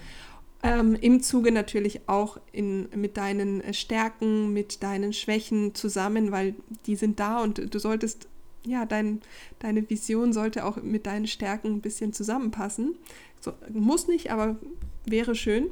Ähm, 0.68 0.96
Im 0.96 1.24
Zuge 1.24 1.52
natürlich 1.52 2.02
auch 2.08 2.40
in, 2.52 2.90
mit 2.96 3.18
deinen 3.18 3.74
Stärken, 3.74 4.52
mit 4.52 4.84
deinen 4.84 5.14
Schwächen 5.14 5.74
zusammen, 5.74 6.32
weil 6.32 6.56
die 6.86 6.96
sind 6.96 7.20
da 7.20 7.42
und 7.42 7.74
du 7.74 7.80
solltest 7.80 8.28
ja, 8.66 8.86
dein, 8.86 9.22
deine 9.60 9.90
Vision 9.90 10.34
sollte 10.34 10.66
auch 10.66 10.78
mit 10.78 11.06
deinen 11.06 11.28
Stärken 11.28 11.76
ein 11.76 11.82
bisschen 11.82 12.12
zusammenpassen. 12.12 12.96
So, 13.40 13.54
muss 13.72 14.08
nicht, 14.08 14.32
aber 14.32 14.58
wäre 15.06 15.36
schön. 15.36 15.70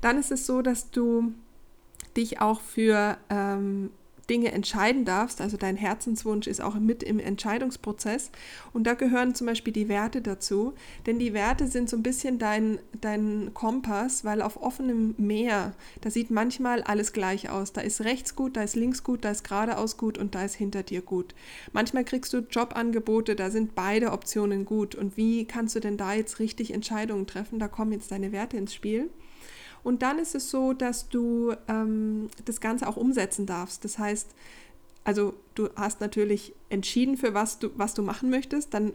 Dann 0.00 0.18
ist 0.18 0.30
es 0.30 0.46
so, 0.46 0.62
dass 0.62 0.90
du 0.90 1.32
dich 2.16 2.40
auch 2.40 2.60
für 2.60 3.18
ähm, 3.28 3.90
Dinge 4.28 4.52
entscheiden 4.52 5.04
darfst, 5.04 5.40
also 5.40 5.56
dein 5.56 5.76
Herzenswunsch 5.76 6.46
ist 6.46 6.60
auch 6.60 6.74
mit 6.74 7.02
im 7.02 7.18
Entscheidungsprozess. 7.18 8.30
Und 8.72 8.86
da 8.86 8.94
gehören 8.94 9.34
zum 9.34 9.46
Beispiel 9.46 9.72
die 9.72 9.88
Werte 9.88 10.20
dazu, 10.20 10.74
denn 11.06 11.18
die 11.18 11.34
Werte 11.34 11.66
sind 11.66 11.88
so 11.88 11.96
ein 11.96 12.02
bisschen 12.02 12.38
dein, 12.38 12.78
dein 13.00 13.52
Kompass, 13.54 14.24
weil 14.24 14.42
auf 14.42 14.60
offenem 14.60 15.14
Meer, 15.16 15.74
da 16.00 16.10
sieht 16.10 16.30
manchmal 16.30 16.82
alles 16.82 17.12
gleich 17.12 17.50
aus. 17.50 17.72
Da 17.72 17.80
ist 17.80 18.02
rechts 18.02 18.34
gut, 18.36 18.56
da 18.56 18.62
ist 18.62 18.76
links 18.76 19.02
gut, 19.02 19.24
da 19.24 19.30
ist 19.30 19.44
geradeaus 19.44 19.96
gut 19.96 20.18
und 20.18 20.34
da 20.34 20.44
ist 20.44 20.54
hinter 20.54 20.82
dir 20.82 21.02
gut. 21.02 21.34
Manchmal 21.72 22.04
kriegst 22.04 22.32
du 22.32 22.38
Jobangebote, 22.38 23.34
da 23.34 23.50
sind 23.50 23.74
beide 23.74 24.12
Optionen 24.12 24.64
gut. 24.64 24.94
Und 24.94 25.16
wie 25.16 25.44
kannst 25.46 25.74
du 25.74 25.80
denn 25.80 25.96
da 25.96 26.12
jetzt 26.14 26.38
richtig 26.38 26.72
Entscheidungen 26.72 27.26
treffen? 27.26 27.58
Da 27.58 27.68
kommen 27.68 27.92
jetzt 27.92 28.10
deine 28.10 28.32
Werte 28.32 28.56
ins 28.56 28.74
Spiel. 28.74 29.10
Und 29.82 30.02
dann 30.02 30.18
ist 30.18 30.34
es 30.34 30.50
so, 30.50 30.72
dass 30.72 31.08
du 31.08 31.54
ähm, 31.68 32.28
das 32.44 32.60
Ganze 32.60 32.88
auch 32.88 32.96
umsetzen 32.96 33.46
darfst. 33.46 33.84
Das 33.84 33.98
heißt, 33.98 34.28
also 35.04 35.34
du 35.54 35.68
hast 35.76 36.00
natürlich 36.00 36.54
entschieden, 36.68 37.16
für 37.16 37.34
was 37.34 37.58
du, 37.58 37.70
was 37.76 37.94
du 37.94 38.02
machen 38.02 38.30
möchtest, 38.30 38.74
dann 38.74 38.92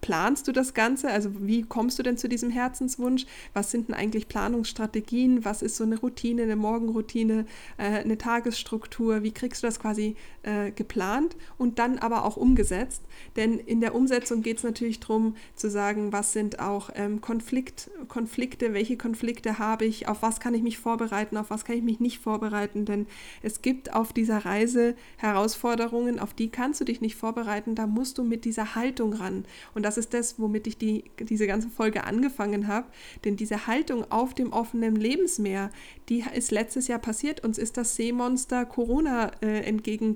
planst 0.00 0.48
du 0.48 0.52
das 0.52 0.74
Ganze? 0.74 1.10
Also 1.10 1.30
wie 1.40 1.62
kommst 1.62 1.98
du 1.98 2.02
denn 2.02 2.16
zu 2.16 2.28
diesem 2.28 2.50
Herzenswunsch? 2.50 3.26
Was 3.52 3.70
sind 3.70 3.88
denn 3.88 3.94
eigentlich 3.94 4.28
Planungsstrategien? 4.28 5.44
Was 5.44 5.62
ist 5.62 5.76
so 5.76 5.84
eine 5.84 5.98
Routine, 5.98 6.42
eine 6.42 6.56
Morgenroutine, 6.56 7.46
äh, 7.76 7.82
eine 7.82 8.18
Tagesstruktur? 8.18 9.22
Wie 9.22 9.32
kriegst 9.32 9.62
du 9.62 9.66
das 9.66 9.80
quasi 9.80 10.16
äh, 10.42 10.70
geplant 10.70 11.36
und 11.56 11.78
dann 11.78 11.98
aber 11.98 12.24
auch 12.24 12.36
umgesetzt? 12.36 13.02
Denn 13.36 13.58
in 13.58 13.80
der 13.80 13.94
Umsetzung 13.94 14.42
geht 14.42 14.58
es 14.58 14.64
natürlich 14.64 15.00
darum 15.00 15.36
zu 15.54 15.70
sagen, 15.70 16.12
was 16.12 16.32
sind 16.32 16.60
auch 16.60 16.90
ähm, 16.94 17.20
Konflikt, 17.20 17.90
Konflikte, 18.08 18.74
welche 18.74 18.96
Konflikte 18.96 19.58
habe 19.58 19.84
ich, 19.84 20.08
auf 20.08 20.22
was 20.22 20.40
kann 20.40 20.54
ich 20.54 20.62
mich 20.62 20.78
vorbereiten, 20.78 21.36
auf 21.36 21.50
was 21.50 21.64
kann 21.64 21.76
ich 21.76 21.82
mich 21.82 22.00
nicht 22.00 22.18
vorbereiten? 22.18 22.84
Denn 22.84 23.06
es 23.42 23.62
gibt 23.62 23.92
auf 23.94 24.12
dieser 24.12 24.44
Reise 24.44 24.94
Herausforderungen, 25.16 26.18
auf 26.18 26.34
die 26.34 26.50
kannst 26.50 26.80
du 26.80 26.84
dich 26.84 27.00
nicht 27.00 27.16
vorbereiten, 27.16 27.74
da 27.74 27.86
musst 27.86 28.18
du 28.18 28.24
mit 28.24 28.44
dieser 28.44 28.74
Haltung 28.74 29.12
ran. 29.12 29.44
Und 29.74 29.87
das 29.88 29.96
ist 29.96 30.12
das, 30.12 30.38
womit 30.38 30.66
ich 30.66 30.76
die, 30.76 31.04
diese 31.18 31.46
ganze 31.46 31.70
Folge 31.70 32.04
angefangen 32.04 32.68
habe. 32.68 32.88
Denn 33.24 33.36
diese 33.36 33.66
Haltung 33.66 34.04
auf 34.12 34.34
dem 34.34 34.52
offenen 34.52 34.96
Lebensmeer, 34.96 35.70
die 36.10 36.22
ist 36.34 36.50
letztes 36.50 36.88
Jahr 36.88 36.98
passiert. 36.98 37.42
Uns 37.42 37.56
ist 37.56 37.78
das 37.78 37.96
Seemonster 37.96 38.66
Corona 38.66 39.32
äh, 39.40 39.60
entgegen 39.60 40.14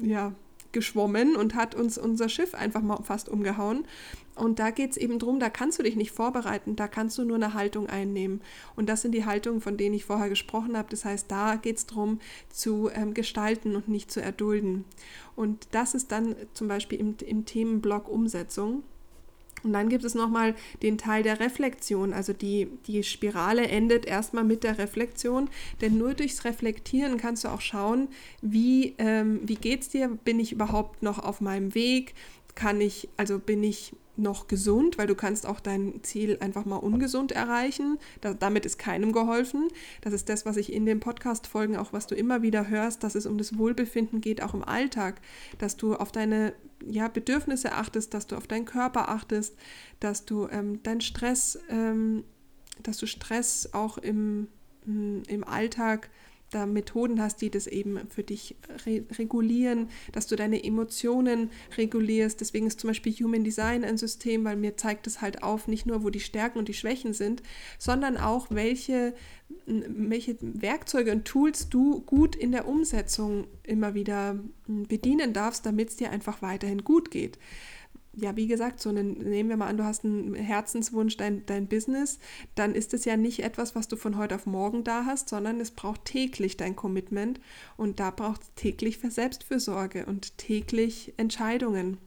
ja, 0.00 0.36
geschwommen 0.70 1.34
und 1.34 1.56
hat 1.56 1.74
uns 1.74 1.98
unser 1.98 2.28
Schiff 2.28 2.54
einfach 2.54 2.82
mal 2.82 3.02
fast 3.02 3.28
umgehauen. 3.28 3.86
Und 4.36 4.58
da 4.58 4.70
geht 4.70 4.90
es 4.92 4.96
eben 4.98 5.18
darum, 5.18 5.40
da 5.40 5.48
kannst 5.48 5.78
du 5.78 5.82
dich 5.82 5.96
nicht 5.96 6.12
vorbereiten, 6.12 6.76
da 6.76 6.88
kannst 6.88 7.16
du 7.16 7.24
nur 7.24 7.36
eine 7.36 7.54
Haltung 7.54 7.88
einnehmen. 7.88 8.42
Und 8.76 8.88
das 8.88 9.00
sind 9.00 9.12
die 9.12 9.24
Haltungen, 9.24 9.62
von 9.62 9.78
denen 9.78 9.94
ich 9.94 10.04
vorher 10.04 10.28
gesprochen 10.28 10.76
habe. 10.76 10.88
Das 10.90 11.06
heißt, 11.06 11.30
da 11.30 11.56
geht 11.56 11.78
es 11.78 11.86
darum, 11.86 12.20
zu 12.50 12.90
ähm, 12.92 13.14
gestalten 13.14 13.74
und 13.74 13.88
nicht 13.88 14.12
zu 14.12 14.20
erdulden. 14.20 14.84
Und 15.34 15.68
das 15.72 15.94
ist 15.94 16.12
dann 16.12 16.36
zum 16.52 16.68
Beispiel 16.68 17.00
im, 17.00 17.16
im 17.24 17.46
Themenblock 17.46 18.08
Umsetzung. 18.08 18.82
Und 19.64 19.72
dann 19.72 19.88
gibt 19.88 20.04
es 20.04 20.14
nochmal 20.14 20.54
den 20.82 20.98
Teil 20.98 21.22
der 21.22 21.40
Reflexion. 21.40 22.12
Also 22.12 22.34
die, 22.34 22.68
die 22.86 23.02
Spirale 23.02 23.66
endet 23.66 24.04
erstmal 24.04 24.44
mit 24.44 24.64
der 24.64 24.76
Reflexion, 24.76 25.48
denn 25.80 25.96
nur 25.96 26.12
durchs 26.12 26.44
Reflektieren 26.44 27.16
kannst 27.16 27.44
du 27.44 27.48
auch 27.48 27.62
schauen, 27.62 28.08
wie, 28.42 28.94
ähm, 28.98 29.40
wie 29.44 29.56
geht 29.56 29.80
es 29.80 29.88
dir? 29.88 30.08
Bin 30.24 30.38
ich 30.38 30.52
überhaupt 30.52 31.02
noch 31.02 31.18
auf 31.18 31.40
meinem 31.40 31.74
Weg? 31.74 32.14
Kann 32.54 32.80
ich, 32.80 33.08
also 33.16 33.38
bin 33.38 33.64
ich 33.64 33.94
noch 34.18 34.48
gesund, 34.48 34.98
weil 34.98 35.06
du 35.06 35.14
kannst 35.14 35.46
auch 35.46 35.60
dein 35.60 36.02
Ziel 36.02 36.38
einfach 36.40 36.64
mal 36.64 36.76
ungesund 36.76 37.32
erreichen. 37.32 37.98
Da, 38.20 38.34
damit 38.34 38.66
ist 38.66 38.78
keinem 38.78 39.12
geholfen. 39.12 39.68
Das 40.00 40.12
ist 40.12 40.28
das, 40.28 40.46
was 40.46 40.56
ich 40.56 40.72
in 40.72 40.86
den 40.86 41.00
Podcast-Folgen 41.00 41.76
auch, 41.76 41.92
was 41.92 42.06
du 42.06 42.14
immer 42.14 42.42
wieder 42.42 42.68
hörst, 42.68 43.02
dass 43.02 43.14
es 43.14 43.26
um 43.26 43.38
das 43.38 43.58
Wohlbefinden 43.58 44.20
geht, 44.20 44.42
auch 44.42 44.54
im 44.54 44.64
Alltag, 44.64 45.20
dass 45.58 45.76
du 45.76 45.94
auf 45.94 46.12
deine 46.12 46.54
ja, 46.84 47.08
Bedürfnisse 47.08 47.72
achtest, 47.72 48.14
dass 48.14 48.26
du 48.26 48.36
auf 48.36 48.46
deinen 48.46 48.64
Körper 48.64 49.08
achtest, 49.08 49.56
dass 50.00 50.24
du 50.24 50.48
ähm, 50.48 50.82
deinen 50.82 51.00
Stress, 51.00 51.58
ähm, 51.68 52.24
dass 52.82 52.98
du 52.98 53.06
Stress 53.06 53.70
auch 53.72 53.98
im, 53.98 54.48
im 54.84 55.44
Alltag 55.44 56.10
da 56.50 56.66
Methoden 56.66 57.20
hast, 57.20 57.40
die 57.42 57.50
das 57.50 57.66
eben 57.66 57.98
für 58.08 58.22
dich 58.22 58.56
re 58.84 59.04
regulieren, 59.18 59.88
dass 60.12 60.26
du 60.26 60.36
deine 60.36 60.62
Emotionen 60.62 61.50
regulierst. 61.76 62.40
Deswegen 62.40 62.66
ist 62.66 62.80
zum 62.80 62.88
Beispiel 62.88 63.12
Human 63.14 63.44
Design 63.44 63.84
ein 63.84 63.98
System, 63.98 64.44
weil 64.44 64.56
mir 64.56 64.76
zeigt 64.76 65.06
es 65.06 65.20
halt 65.20 65.42
auf, 65.42 65.68
nicht 65.68 65.86
nur, 65.86 66.04
wo 66.04 66.10
die 66.10 66.20
Stärken 66.20 66.58
und 66.58 66.68
die 66.68 66.74
Schwächen 66.74 67.12
sind, 67.12 67.42
sondern 67.78 68.16
auch, 68.16 68.46
welche, 68.50 69.14
welche 69.66 70.36
Werkzeuge 70.40 71.12
und 71.12 71.24
Tools 71.24 71.68
du 71.68 72.00
gut 72.00 72.36
in 72.36 72.52
der 72.52 72.68
Umsetzung 72.68 73.46
immer 73.62 73.94
wieder 73.94 74.38
bedienen 74.66 75.32
darfst, 75.32 75.66
damit 75.66 75.90
es 75.90 75.96
dir 75.96 76.10
einfach 76.10 76.42
weiterhin 76.42 76.84
gut 76.84 77.10
geht 77.10 77.38
ja, 78.16 78.34
wie 78.34 78.46
gesagt, 78.46 78.80
so 78.80 78.88
einen, 78.88 79.18
nehmen 79.18 79.50
wir 79.50 79.56
mal 79.56 79.68
an, 79.68 79.76
du 79.76 79.84
hast 79.84 80.04
einen 80.04 80.34
Herzenswunsch, 80.34 81.16
dein, 81.16 81.44
dein 81.46 81.68
Business, 81.68 82.18
dann 82.54 82.74
ist 82.74 82.94
es 82.94 83.04
ja 83.04 83.16
nicht 83.16 83.42
etwas, 83.42 83.74
was 83.74 83.88
du 83.88 83.96
von 83.96 84.16
heute 84.16 84.34
auf 84.34 84.46
morgen 84.46 84.84
da 84.84 85.04
hast, 85.04 85.28
sondern 85.28 85.60
es 85.60 85.70
braucht 85.70 86.06
täglich 86.06 86.56
dein 86.56 86.76
Commitment 86.76 87.40
und 87.76 88.00
da 88.00 88.10
braucht 88.10 88.42
es 88.42 88.54
täglich 88.54 88.98
für 88.98 89.10
Selbstfürsorge 89.10 90.06
und 90.06 90.38
täglich 90.38 91.12
Entscheidungen, 91.18 91.98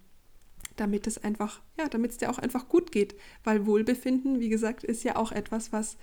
damit 0.75 1.05
es 1.05 1.23
einfach, 1.23 1.61
ja, 1.77 1.87
damit 1.87 2.11
es 2.11 2.17
dir 2.17 2.31
auch 2.31 2.39
einfach 2.39 2.67
gut 2.67 2.91
geht, 2.91 3.15
weil 3.43 3.67
Wohlbefinden, 3.67 4.39
wie 4.39 4.49
gesagt, 4.49 4.83
ist 4.83 5.03
ja 5.03 5.15
auch 5.15 5.31
etwas, 5.31 5.71
was 5.71 5.97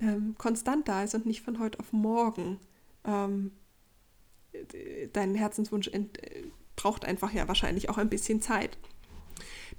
ähm, 0.00 0.34
konstant 0.38 0.88
da 0.88 1.04
ist 1.04 1.14
und 1.14 1.26
nicht 1.26 1.42
von 1.42 1.58
heute 1.58 1.78
auf 1.80 1.92
morgen. 1.92 2.58
Ähm, 3.04 3.52
dein 5.12 5.34
Herzenswunsch 5.34 5.88
ent, 5.88 6.18
braucht 6.76 7.04
einfach 7.04 7.32
ja 7.32 7.46
wahrscheinlich 7.46 7.90
auch 7.90 7.98
ein 7.98 8.08
bisschen 8.08 8.40
Zeit 8.40 8.78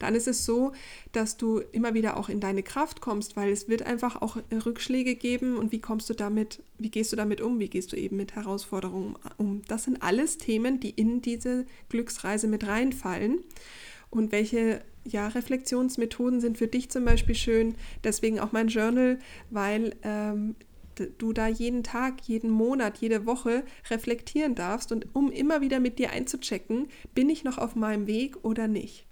dann 0.01 0.15
ist 0.15 0.27
es 0.27 0.45
so, 0.45 0.71
dass 1.11 1.37
du 1.37 1.59
immer 1.71 1.93
wieder 1.93 2.17
auch 2.17 2.29
in 2.29 2.39
deine 2.39 2.63
Kraft 2.63 3.01
kommst, 3.01 3.35
weil 3.35 3.51
es 3.51 3.67
wird 3.67 3.83
einfach 3.83 4.21
auch 4.21 4.37
Rückschläge 4.65 5.15
geben 5.15 5.57
und 5.57 5.71
wie 5.71 5.79
kommst 5.79 6.09
du 6.09 6.13
damit, 6.13 6.63
wie 6.77 6.89
gehst 6.89 7.11
du 7.11 7.15
damit 7.15 7.41
um, 7.41 7.59
wie 7.59 7.69
gehst 7.69 7.91
du 7.91 7.97
eben 7.97 8.17
mit 8.17 8.35
Herausforderungen 8.35 9.15
um. 9.37 9.61
Das 9.67 9.83
sind 9.83 10.01
alles 10.01 10.37
Themen, 10.37 10.79
die 10.79 10.91
in 10.91 11.21
diese 11.21 11.65
Glücksreise 11.89 12.47
mit 12.47 12.67
reinfallen. 12.67 13.39
Und 14.09 14.31
welche 14.31 14.81
ja, 15.05 15.27
Reflexionsmethoden 15.27 16.41
sind 16.41 16.57
für 16.57 16.67
dich 16.67 16.89
zum 16.89 17.05
Beispiel 17.05 17.35
schön? 17.35 17.75
Deswegen 18.03 18.39
auch 18.39 18.51
mein 18.51 18.67
Journal, 18.67 19.19
weil 19.49 19.95
ähm, 20.03 20.55
du 21.17 21.33
da 21.33 21.47
jeden 21.47 21.83
Tag, 21.83 22.21
jeden 22.27 22.49
Monat, 22.49 22.97
jede 22.97 23.25
Woche 23.25 23.63
reflektieren 23.89 24.55
darfst 24.55 24.91
und 24.91 25.07
um 25.15 25.31
immer 25.31 25.61
wieder 25.61 25.79
mit 25.79 25.99
dir 25.99 26.11
einzuchecken, 26.11 26.87
bin 27.13 27.29
ich 27.29 27.43
noch 27.43 27.57
auf 27.57 27.75
meinem 27.75 28.07
Weg 28.07 28.43
oder 28.43 28.67
nicht. 28.67 29.07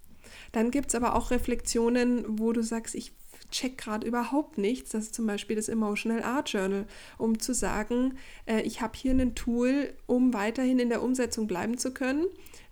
Dann 0.51 0.71
gibt 0.71 0.89
es 0.89 0.95
aber 0.95 1.15
auch 1.15 1.31
Reflexionen, 1.31 2.39
wo 2.39 2.53
du 2.53 2.63
sagst, 2.63 2.95
ich 2.95 3.13
check 3.51 3.77
gerade 3.77 4.07
überhaupt 4.07 4.57
nichts. 4.57 4.91
Das 4.91 5.05
ist 5.05 5.15
zum 5.15 5.25
Beispiel 5.25 5.55
das 5.55 5.69
Emotional 5.69 6.23
Art 6.23 6.49
Journal, 6.49 6.85
um 7.17 7.39
zu 7.39 7.53
sagen, 7.53 8.17
äh, 8.45 8.61
ich 8.61 8.81
habe 8.81 8.97
hier 8.97 9.11
ein 9.11 9.35
Tool, 9.35 9.93
um 10.05 10.33
weiterhin 10.33 10.79
in 10.79 10.89
der 10.89 11.01
Umsetzung 11.01 11.47
bleiben 11.47 11.77
zu 11.77 11.93
können. 11.93 12.25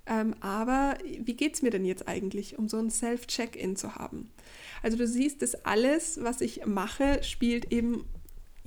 Ähm, 0.06 0.36
aber 0.40 0.98
wie 1.20 1.34
geht 1.34 1.56
es 1.56 1.62
mir 1.62 1.70
denn 1.70 1.84
jetzt 1.84 2.08
eigentlich, 2.08 2.58
um 2.58 2.70
so 2.70 2.78
ein 2.78 2.90
Self-Check-In 2.90 3.76
zu 3.76 3.96
haben? 3.96 4.30
Also 4.82 4.98
du 4.98 5.08
siehst, 5.08 5.42
dass 5.42 5.66
alles, 5.66 6.20
was 6.22 6.42
ich 6.42 6.66
mache, 6.66 7.24
spielt 7.24 7.72
eben 7.74 8.06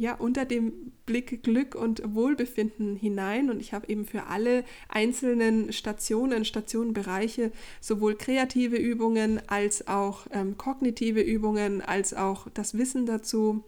ja 0.01 0.15
unter 0.15 0.47
dem 0.47 0.93
Blick 1.05 1.43
Glück 1.43 1.75
und 1.75 2.03
Wohlbefinden 2.15 2.97
hinein 2.97 3.51
und 3.51 3.61
ich 3.61 3.75
habe 3.75 3.87
eben 3.89 4.07
für 4.07 4.29
alle 4.29 4.65
einzelnen 4.89 5.75
Stationen, 5.75 6.47
Stationenbereiche 6.47 7.53
sowohl 7.83 8.15
kreative 8.15 8.77
Übungen 8.77 9.43
als 9.47 9.89
auch 9.89 10.27
ähm, 10.31 10.57
kognitive 10.57 11.21
Übungen 11.21 11.83
als 11.83 12.15
auch 12.15 12.49
das 12.55 12.79
Wissen 12.79 13.05
dazu, 13.05 13.63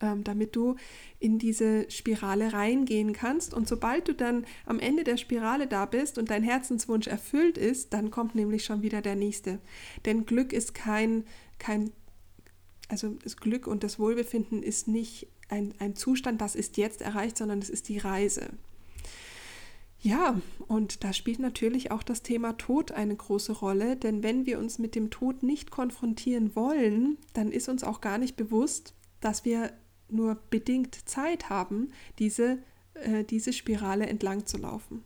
ähm, 0.00 0.22
damit 0.22 0.54
du 0.54 0.76
in 1.18 1.40
diese 1.40 1.90
Spirale 1.90 2.52
reingehen 2.52 3.12
kannst. 3.12 3.54
Und 3.54 3.66
sobald 3.66 4.06
du 4.06 4.14
dann 4.14 4.46
am 4.66 4.78
Ende 4.78 5.02
der 5.02 5.16
Spirale 5.16 5.66
da 5.66 5.84
bist 5.84 6.16
und 6.16 6.30
dein 6.30 6.44
Herzenswunsch 6.44 7.08
erfüllt 7.08 7.58
ist, 7.58 7.92
dann 7.92 8.12
kommt 8.12 8.36
nämlich 8.36 8.64
schon 8.64 8.82
wieder 8.82 9.02
der 9.02 9.16
nächste. 9.16 9.58
Denn 10.04 10.26
Glück 10.26 10.52
ist 10.52 10.74
kein, 10.74 11.24
kein 11.58 11.90
also 12.94 13.16
das 13.24 13.36
Glück 13.36 13.66
und 13.66 13.82
das 13.82 13.98
Wohlbefinden 13.98 14.62
ist 14.62 14.86
nicht 14.86 15.26
ein, 15.48 15.74
ein 15.80 15.96
Zustand, 15.96 16.40
das 16.40 16.54
ist 16.54 16.76
jetzt 16.76 17.02
erreicht, 17.02 17.36
sondern 17.36 17.58
es 17.58 17.68
ist 17.68 17.88
die 17.88 17.98
Reise. 17.98 18.50
Ja, 20.00 20.40
und 20.68 21.02
da 21.02 21.12
spielt 21.12 21.40
natürlich 21.40 21.90
auch 21.90 22.04
das 22.04 22.22
Thema 22.22 22.52
Tod 22.52 22.92
eine 22.92 23.16
große 23.16 23.50
Rolle, 23.50 23.96
denn 23.96 24.22
wenn 24.22 24.46
wir 24.46 24.60
uns 24.60 24.78
mit 24.78 24.94
dem 24.94 25.10
Tod 25.10 25.42
nicht 25.42 25.72
konfrontieren 25.72 26.54
wollen, 26.54 27.18
dann 27.32 27.50
ist 27.50 27.68
uns 27.68 27.82
auch 27.82 28.00
gar 28.00 28.18
nicht 28.18 28.36
bewusst, 28.36 28.94
dass 29.20 29.44
wir 29.44 29.72
nur 30.08 30.36
bedingt 30.50 31.08
Zeit 31.08 31.50
haben, 31.50 31.88
diese, 32.20 32.58
äh, 32.94 33.24
diese 33.24 33.52
Spirale 33.52 34.06
entlang 34.06 34.46
zu 34.46 34.56
laufen. 34.56 35.02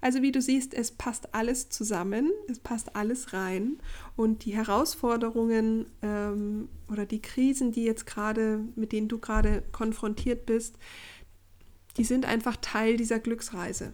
Also 0.00 0.22
wie 0.22 0.32
du 0.32 0.40
siehst, 0.40 0.72
es 0.72 0.92
passt 0.92 1.34
alles 1.34 1.68
zusammen, 1.68 2.30
es 2.48 2.58
passt 2.58 2.96
alles 2.96 3.32
rein 3.32 3.78
und 4.16 4.44
die 4.44 4.54
Herausforderungen 4.54 5.86
ähm, 6.02 6.68
oder 6.90 7.04
die 7.04 7.20
Krisen, 7.20 7.72
die 7.72 7.84
jetzt 7.84 8.06
gerade, 8.06 8.60
mit 8.76 8.92
denen 8.92 9.08
du 9.08 9.18
gerade 9.18 9.62
konfrontiert 9.72 10.46
bist, 10.46 10.76
die 11.96 12.04
sind 12.04 12.24
einfach 12.24 12.56
Teil 12.56 12.96
dieser 12.96 13.18
Glücksreise 13.18 13.92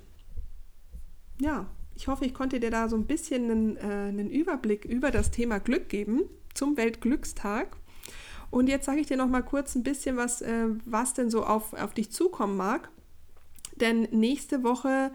ja, 1.41 1.67
ich 1.95 2.09
hoffe, 2.09 2.25
ich 2.25 2.35
konnte 2.35 2.61
dir 2.61 2.71
da 2.71 2.89
so 2.89 2.97
ein 2.97 3.07
bisschen 3.07 3.51
einen, 3.51 3.77
äh, 3.77 3.81
einen 3.81 4.31
Überblick 4.31 4.85
über 4.85 5.11
das 5.11 5.31
Thema 5.31 5.59
Glück 5.59 5.89
geben 5.89 6.23
zum 6.55 6.77
Weltglückstag. 6.77 7.77
Und 8.51 8.69
jetzt 8.69 8.87
sage 8.87 9.01
ich 9.01 9.07
dir 9.07 9.17
noch 9.17 9.29
mal 9.29 9.43
kurz 9.43 9.75
ein 9.75 9.83
bisschen 9.83 10.17
was, 10.17 10.43
äh, 10.43 10.67
was 10.85 11.15
denn 11.15 11.31
so 11.31 11.45
auf, 11.45 11.73
auf 11.75 11.95
dich 11.95 12.11
zukommen 12.11 12.57
mag. 12.57 12.91
Denn 13.77 14.03
nächste 14.13 14.63
Woche 14.63 15.11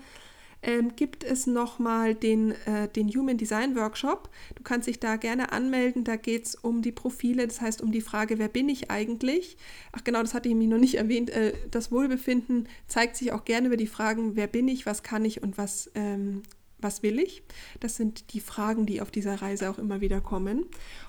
ähm, 0.64 0.96
gibt 0.96 1.24
es 1.24 1.48
nochmal 1.48 2.16
den, 2.16 2.52
äh, 2.66 2.88
den 2.88 3.10
Human 3.10 3.38
Design 3.38 3.76
Workshop. 3.76 4.30
Du 4.56 4.64
kannst 4.64 4.88
dich 4.88 5.00
da 5.00 5.16
gerne 5.16 5.52
anmelden. 5.52 6.04
Da 6.04 6.16
geht 6.16 6.46
es 6.46 6.56
um 6.56 6.82
die 6.82 6.92
Profile, 6.92 7.48
das 7.48 7.62
heißt 7.62 7.82
um 7.82 7.92
die 7.92 8.02
Frage, 8.02 8.38
wer 8.38 8.48
bin 8.48 8.70
ich 8.70 8.92
eigentlich? 8.92 9.58
Ach 9.92 10.04
genau, 10.04 10.22
das 10.22 10.34
hatte 10.34 10.50
ich 10.50 10.56
mir 10.56 10.68
noch 10.68 10.78
nicht 10.78 10.96
erwähnt. 10.96 11.30
Äh, 11.30 11.54
das 11.72 11.92
Wohlbefinden 11.92 12.68
zeigt 12.88 13.16
sich 13.16 13.32
auch 13.32 13.46
gerne 13.46 13.68
über 13.68 13.78
die 13.78 13.88
Fragen, 13.88 14.36
wer 14.36 14.48
bin 14.48 14.68
ich, 14.68 14.86
was 14.86 15.04
kann 15.04 15.26
ich 15.26 15.42
und 15.42 15.58
was, 15.58 15.90
ähm, 15.96 16.44
was 16.80 17.04
will 17.04 17.20
ich? 17.20 17.44
Das 17.80 17.96
sind 17.96 18.34
die 18.34 18.40
Fragen, 18.40 18.86
die 18.86 19.02
auf 19.02 19.12
dieser 19.12 19.42
Reise 19.42 19.70
auch 19.70 19.78
immer 19.78 20.02
wieder 20.02 20.22
kommen. 20.22 20.66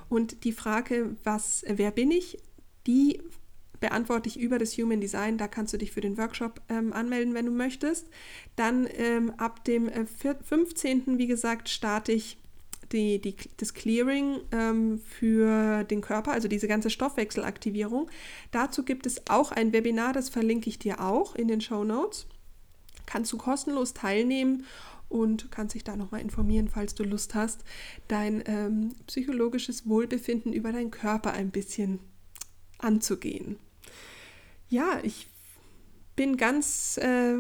Und 0.09 0.45
die 0.45 0.53
Frage, 0.53 1.17
was, 1.25 1.65
wer 1.67 1.91
bin 1.91 2.11
ich, 2.11 2.39
die 2.87 3.21
beantworte 3.83 4.29
ich 4.29 4.39
über 4.39 4.61
das 4.61 4.79
Human 4.79 5.01
Design. 5.01 5.37
Da 5.37 5.49
kannst 5.49 5.75
du 5.75 5.77
dich 5.77 5.91
für 5.91 6.01
den 6.01 6.17
Workshop 6.17 6.63
ähm, 6.69 6.93
anmelden, 6.93 7.35
wenn 7.35 7.47
du 7.47 7.53
möchtest. 7.53 8.07
Dann 8.55 8.89
ähm, 8.97 9.33
ab 9.37 9.65
dem 9.65 9.89
äh, 9.89 10.07
15. 10.07 11.19
wie 11.19 11.27
gesagt, 11.27 11.69
starte 11.69 12.13
ich 12.13 12.39
die, 12.93 13.21
die, 13.21 13.35
das 13.57 13.75
Clearing 13.75 14.39
ähm, 14.53 15.01
für 15.01 15.83
den 15.83 16.01
Körper, 16.01 16.31
also 16.31 16.47
diese 16.47 16.69
ganze 16.69 16.91
Stoffwechselaktivierung. 16.91 18.09
Dazu 18.53 18.85
gibt 18.85 19.05
es 19.05 19.27
auch 19.29 19.51
ein 19.51 19.73
Webinar, 19.73 20.13
das 20.13 20.29
verlinke 20.29 20.71
ich 20.71 20.79
dir 20.79 21.01
auch 21.01 21.35
in 21.35 21.49
den 21.49 21.61
Show 21.61 21.83
Notes. 21.83 22.27
Kannst 23.07 23.33
du 23.33 23.37
kostenlos 23.37 23.95
teilnehmen 23.95 24.65
und 25.09 25.51
kannst 25.51 25.75
dich 25.75 25.83
da 25.83 25.97
nochmal 25.97 26.21
informieren, 26.21 26.69
falls 26.69 26.95
du 26.95 27.03
Lust 27.03 27.35
hast, 27.35 27.65
dein 28.07 28.45
ähm, 28.47 28.95
psychologisches 29.09 29.89
Wohlbefinden 29.89 30.53
über 30.53 30.71
deinen 30.71 30.93
Körper 30.93 31.33
ein 31.33 31.51
bisschen 31.51 31.99
anzugehen 32.79 33.59
ja, 34.73 34.99
ich 35.03 35.29
bin 36.17 36.37
ganz, 36.37 36.97
äh, 36.97 37.39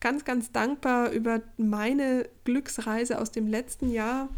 ganz, 0.00 0.24
ganz 0.24 0.52
dankbar 0.52 1.10
über 1.10 1.42
meine 1.56 2.28
Glücksreise 2.44 3.20
aus 3.20 3.32
dem 3.32 3.46
letzten 3.48 3.90
Jahr 3.90 4.28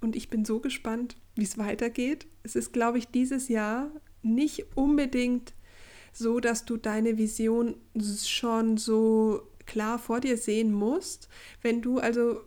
und 0.00 0.16
ich 0.16 0.30
bin 0.30 0.44
so 0.44 0.60
gespannt, 0.60 1.16
wie 1.34 1.44
es 1.44 1.58
weitergeht. 1.58 2.26
Es 2.42 2.56
ist, 2.56 2.72
glaube 2.72 2.98
ich, 2.98 3.08
dieses 3.08 3.48
Jahr 3.48 3.90
nicht 4.22 4.76
unbedingt 4.76 5.54
so, 6.12 6.40
dass 6.40 6.64
du 6.64 6.76
deine 6.76 7.18
Vision 7.18 7.76
schon 8.24 8.76
so 8.76 9.42
klar 9.66 9.98
vor 9.98 10.20
dir 10.20 10.36
sehen 10.38 10.72
musst. 10.72 11.28
Wenn 11.60 11.82
du 11.82 11.98
also 11.98 12.40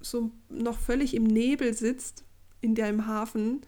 so 0.00 0.30
noch 0.48 0.78
völlig 0.78 1.14
im 1.14 1.24
Nebel 1.24 1.74
sitzt 1.74 2.24
in 2.60 2.74
deinem 2.74 3.06
Hafen, 3.06 3.62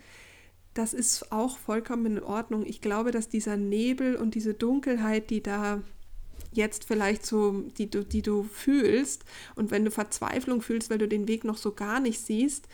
das 0.77 0.93
ist 0.93 1.33
auch 1.33 1.57
vollkommen 1.57 2.19
in 2.19 2.23
Ordnung. 2.23 2.65
Ich 2.67 2.81
glaube, 2.81 3.11
dass 3.11 3.29
dieser 3.29 3.57
Nebel 3.57 4.17
und 4.17 4.35
diese 4.35 4.55
Dunkelheit, 4.55 5.31
die 5.31 5.43
da 5.43 5.83
jetzt 6.53 6.85
vielleicht 6.85 7.25
so, 7.25 7.63
die 7.79 7.91
du, 7.91 8.05
die 8.05 8.23
du 8.23 8.43
fühlst, 8.43 9.25
und 9.55 9.71
wenn 9.71 9.85
du 9.85 9.91
Verzweiflung 9.91 10.61
fühlst, 10.61 10.91
weil 10.91 10.99
du 10.99 11.09
den 11.09 11.29
Weg 11.29 11.45
noch 11.45 11.57
so 11.57 11.73
gar 11.73 12.01
nicht 12.01 12.21
siehst, 12.21 12.69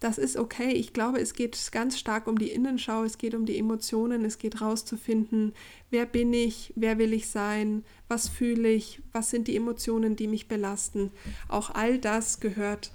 das 0.00 0.18
ist 0.18 0.36
okay. 0.36 0.72
Ich 0.72 0.92
glaube, 0.92 1.20
es 1.20 1.32
geht 1.32 1.72
ganz 1.72 1.98
stark 1.98 2.26
um 2.26 2.38
die 2.38 2.50
Innenschau, 2.50 3.04
es 3.04 3.16
geht 3.16 3.34
um 3.34 3.46
die 3.46 3.58
Emotionen, 3.58 4.24
es 4.24 4.38
geht 4.38 4.60
rauszufinden, 4.60 5.54
wer 5.90 6.04
bin 6.04 6.32
ich, 6.32 6.72
wer 6.76 6.98
will 6.98 7.12
ich 7.12 7.28
sein, 7.28 7.84
was 8.08 8.28
fühle 8.28 8.68
ich, 8.68 9.00
was 9.12 9.30
sind 9.30 9.48
die 9.48 9.56
Emotionen, 9.56 10.16
die 10.16 10.26
mich 10.28 10.48
belasten. 10.48 11.12
Auch 11.48 11.70
all 11.70 11.98
das 11.98 12.40
gehört 12.40 12.92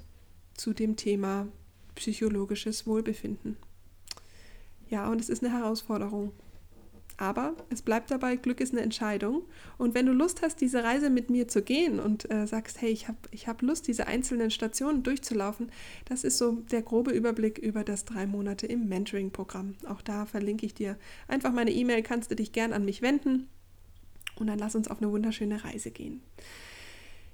zu 0.54 0.72
dem 0.74 0.96
Thema 0.96 1.48
psychologisches 1.96 2.86
Wohlbefinden. 2.86 3.56
Ja, 4.92 5.08
und 5.08 5.22
es 5.22 5.30
ist 5.30 5.42
eine 5.42 5.54
Herausforderung. 5.54 6.32
Aber 7.16 7.54
es 7.70 7.80
bleibt 7.80 8.10
dabei, 8.10 8.36
Glück 8.36 8.60
ist 8.60 8.74
eine 8.74 8.82
Entscheidung. 8.82 9.44
Und 9.78 9.94
wenn 9.94 10.04
du 10.04 10.12
Lust 10.12 10.42
hast, 10.42 10.60
diese 10.60 10.84
Reise 10.84 11.08
mit 11.08 11.30
mir 11.30 11.48
zu 11.48 11.62
gehen 11.62 11.98
und 11.98 12.30
äh, 12.30 12.46
sagst, 12.46 12.82
hey, 12.82 12.90
ich 12.90 13.08
habe 13.08 13.16
ich 13.30 13.48
hab 13.48 13.62
Lust, 13.62 13.88
diese 13.88 14.06
einzelnen 14.06 14.50
Stationen 14.50 15.02
durchzulaufen, 15.02 15.72
das 16.04 16.24
ist 16.24 16.36
so 16.36 16.58
der 16.70 16.82
grobe 16.82 17.10
Überblick 17.10 17.56
über 17.56 17.84
das 17.84 18.04
drei 18.04 18.26
Monate 18.26 18.66
im 18.66 18.86
Mentoring-Programm. 18.86 19.76
Auch 19.88 20.02
da 20.02 20.26
verlinke 20.26 20.66
ich 20.66 20.74
dir 20.74 20.98
einfach 21.26 21.52
meine 21.52 21.70
E-Mail, 21.70 22.02
kannst 22.02 22.30
du 22.30 22.36
dich 22.36 22.52
gern 22.52 22.74
an 22.74 22.84
mich 22.84 23.00
wenden 23.00 23.48
und 24.36 24.46
dann 24.46 24.58
lass 24.58 24.74
uns 24.74 24.88
auf 24.88 25.00
eine 25.00 25.10
wunderschöne 25.10 25.64
Reise 25.64 25.90
gehen. 25.90 26.20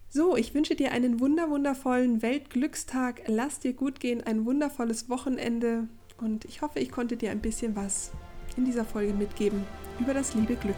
So, 0.09 0.37
ich 0.37 0.55
wünsche 0.55 0.77
dir 0.77 0.93
einen 0.93 1.19
wunder 1.19 1.51
wundervollen 1.51 2.23
Weltglückstag. 2.23 3.23
Lass 3.27 3.59
dir 3.59 3.73
gut 3.73 3.99
gehen, 3.99 4.23
ein 4.23 4.45
wundervolles 4.45 5.09
Wochenende. 5.09 5.89
Und 6.21 6.45
ich 6.45 6.63
hoffe, 6.63 6.81
ich 6.81 6.91
konnte 6.91 7.17
dir 7.17 7.31
ein 7.31 7.41
bisschen 7.41 7.77
was 7.77 8.11
in 8.57 8.65
dieser 8.65 8.85
Folge 8.85 9.13
mitgeben 9.13 9.65
über 10.01 10.15
das 10.15 10.35
liebe 10.35 10.57
Glück. 10.57 10.77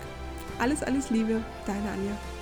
Alles, 0.59 0.83
alles 0.83 1.11
Liebe, 1.11 1.43
deine 1.67 1.91
Anja. 1.91 2.40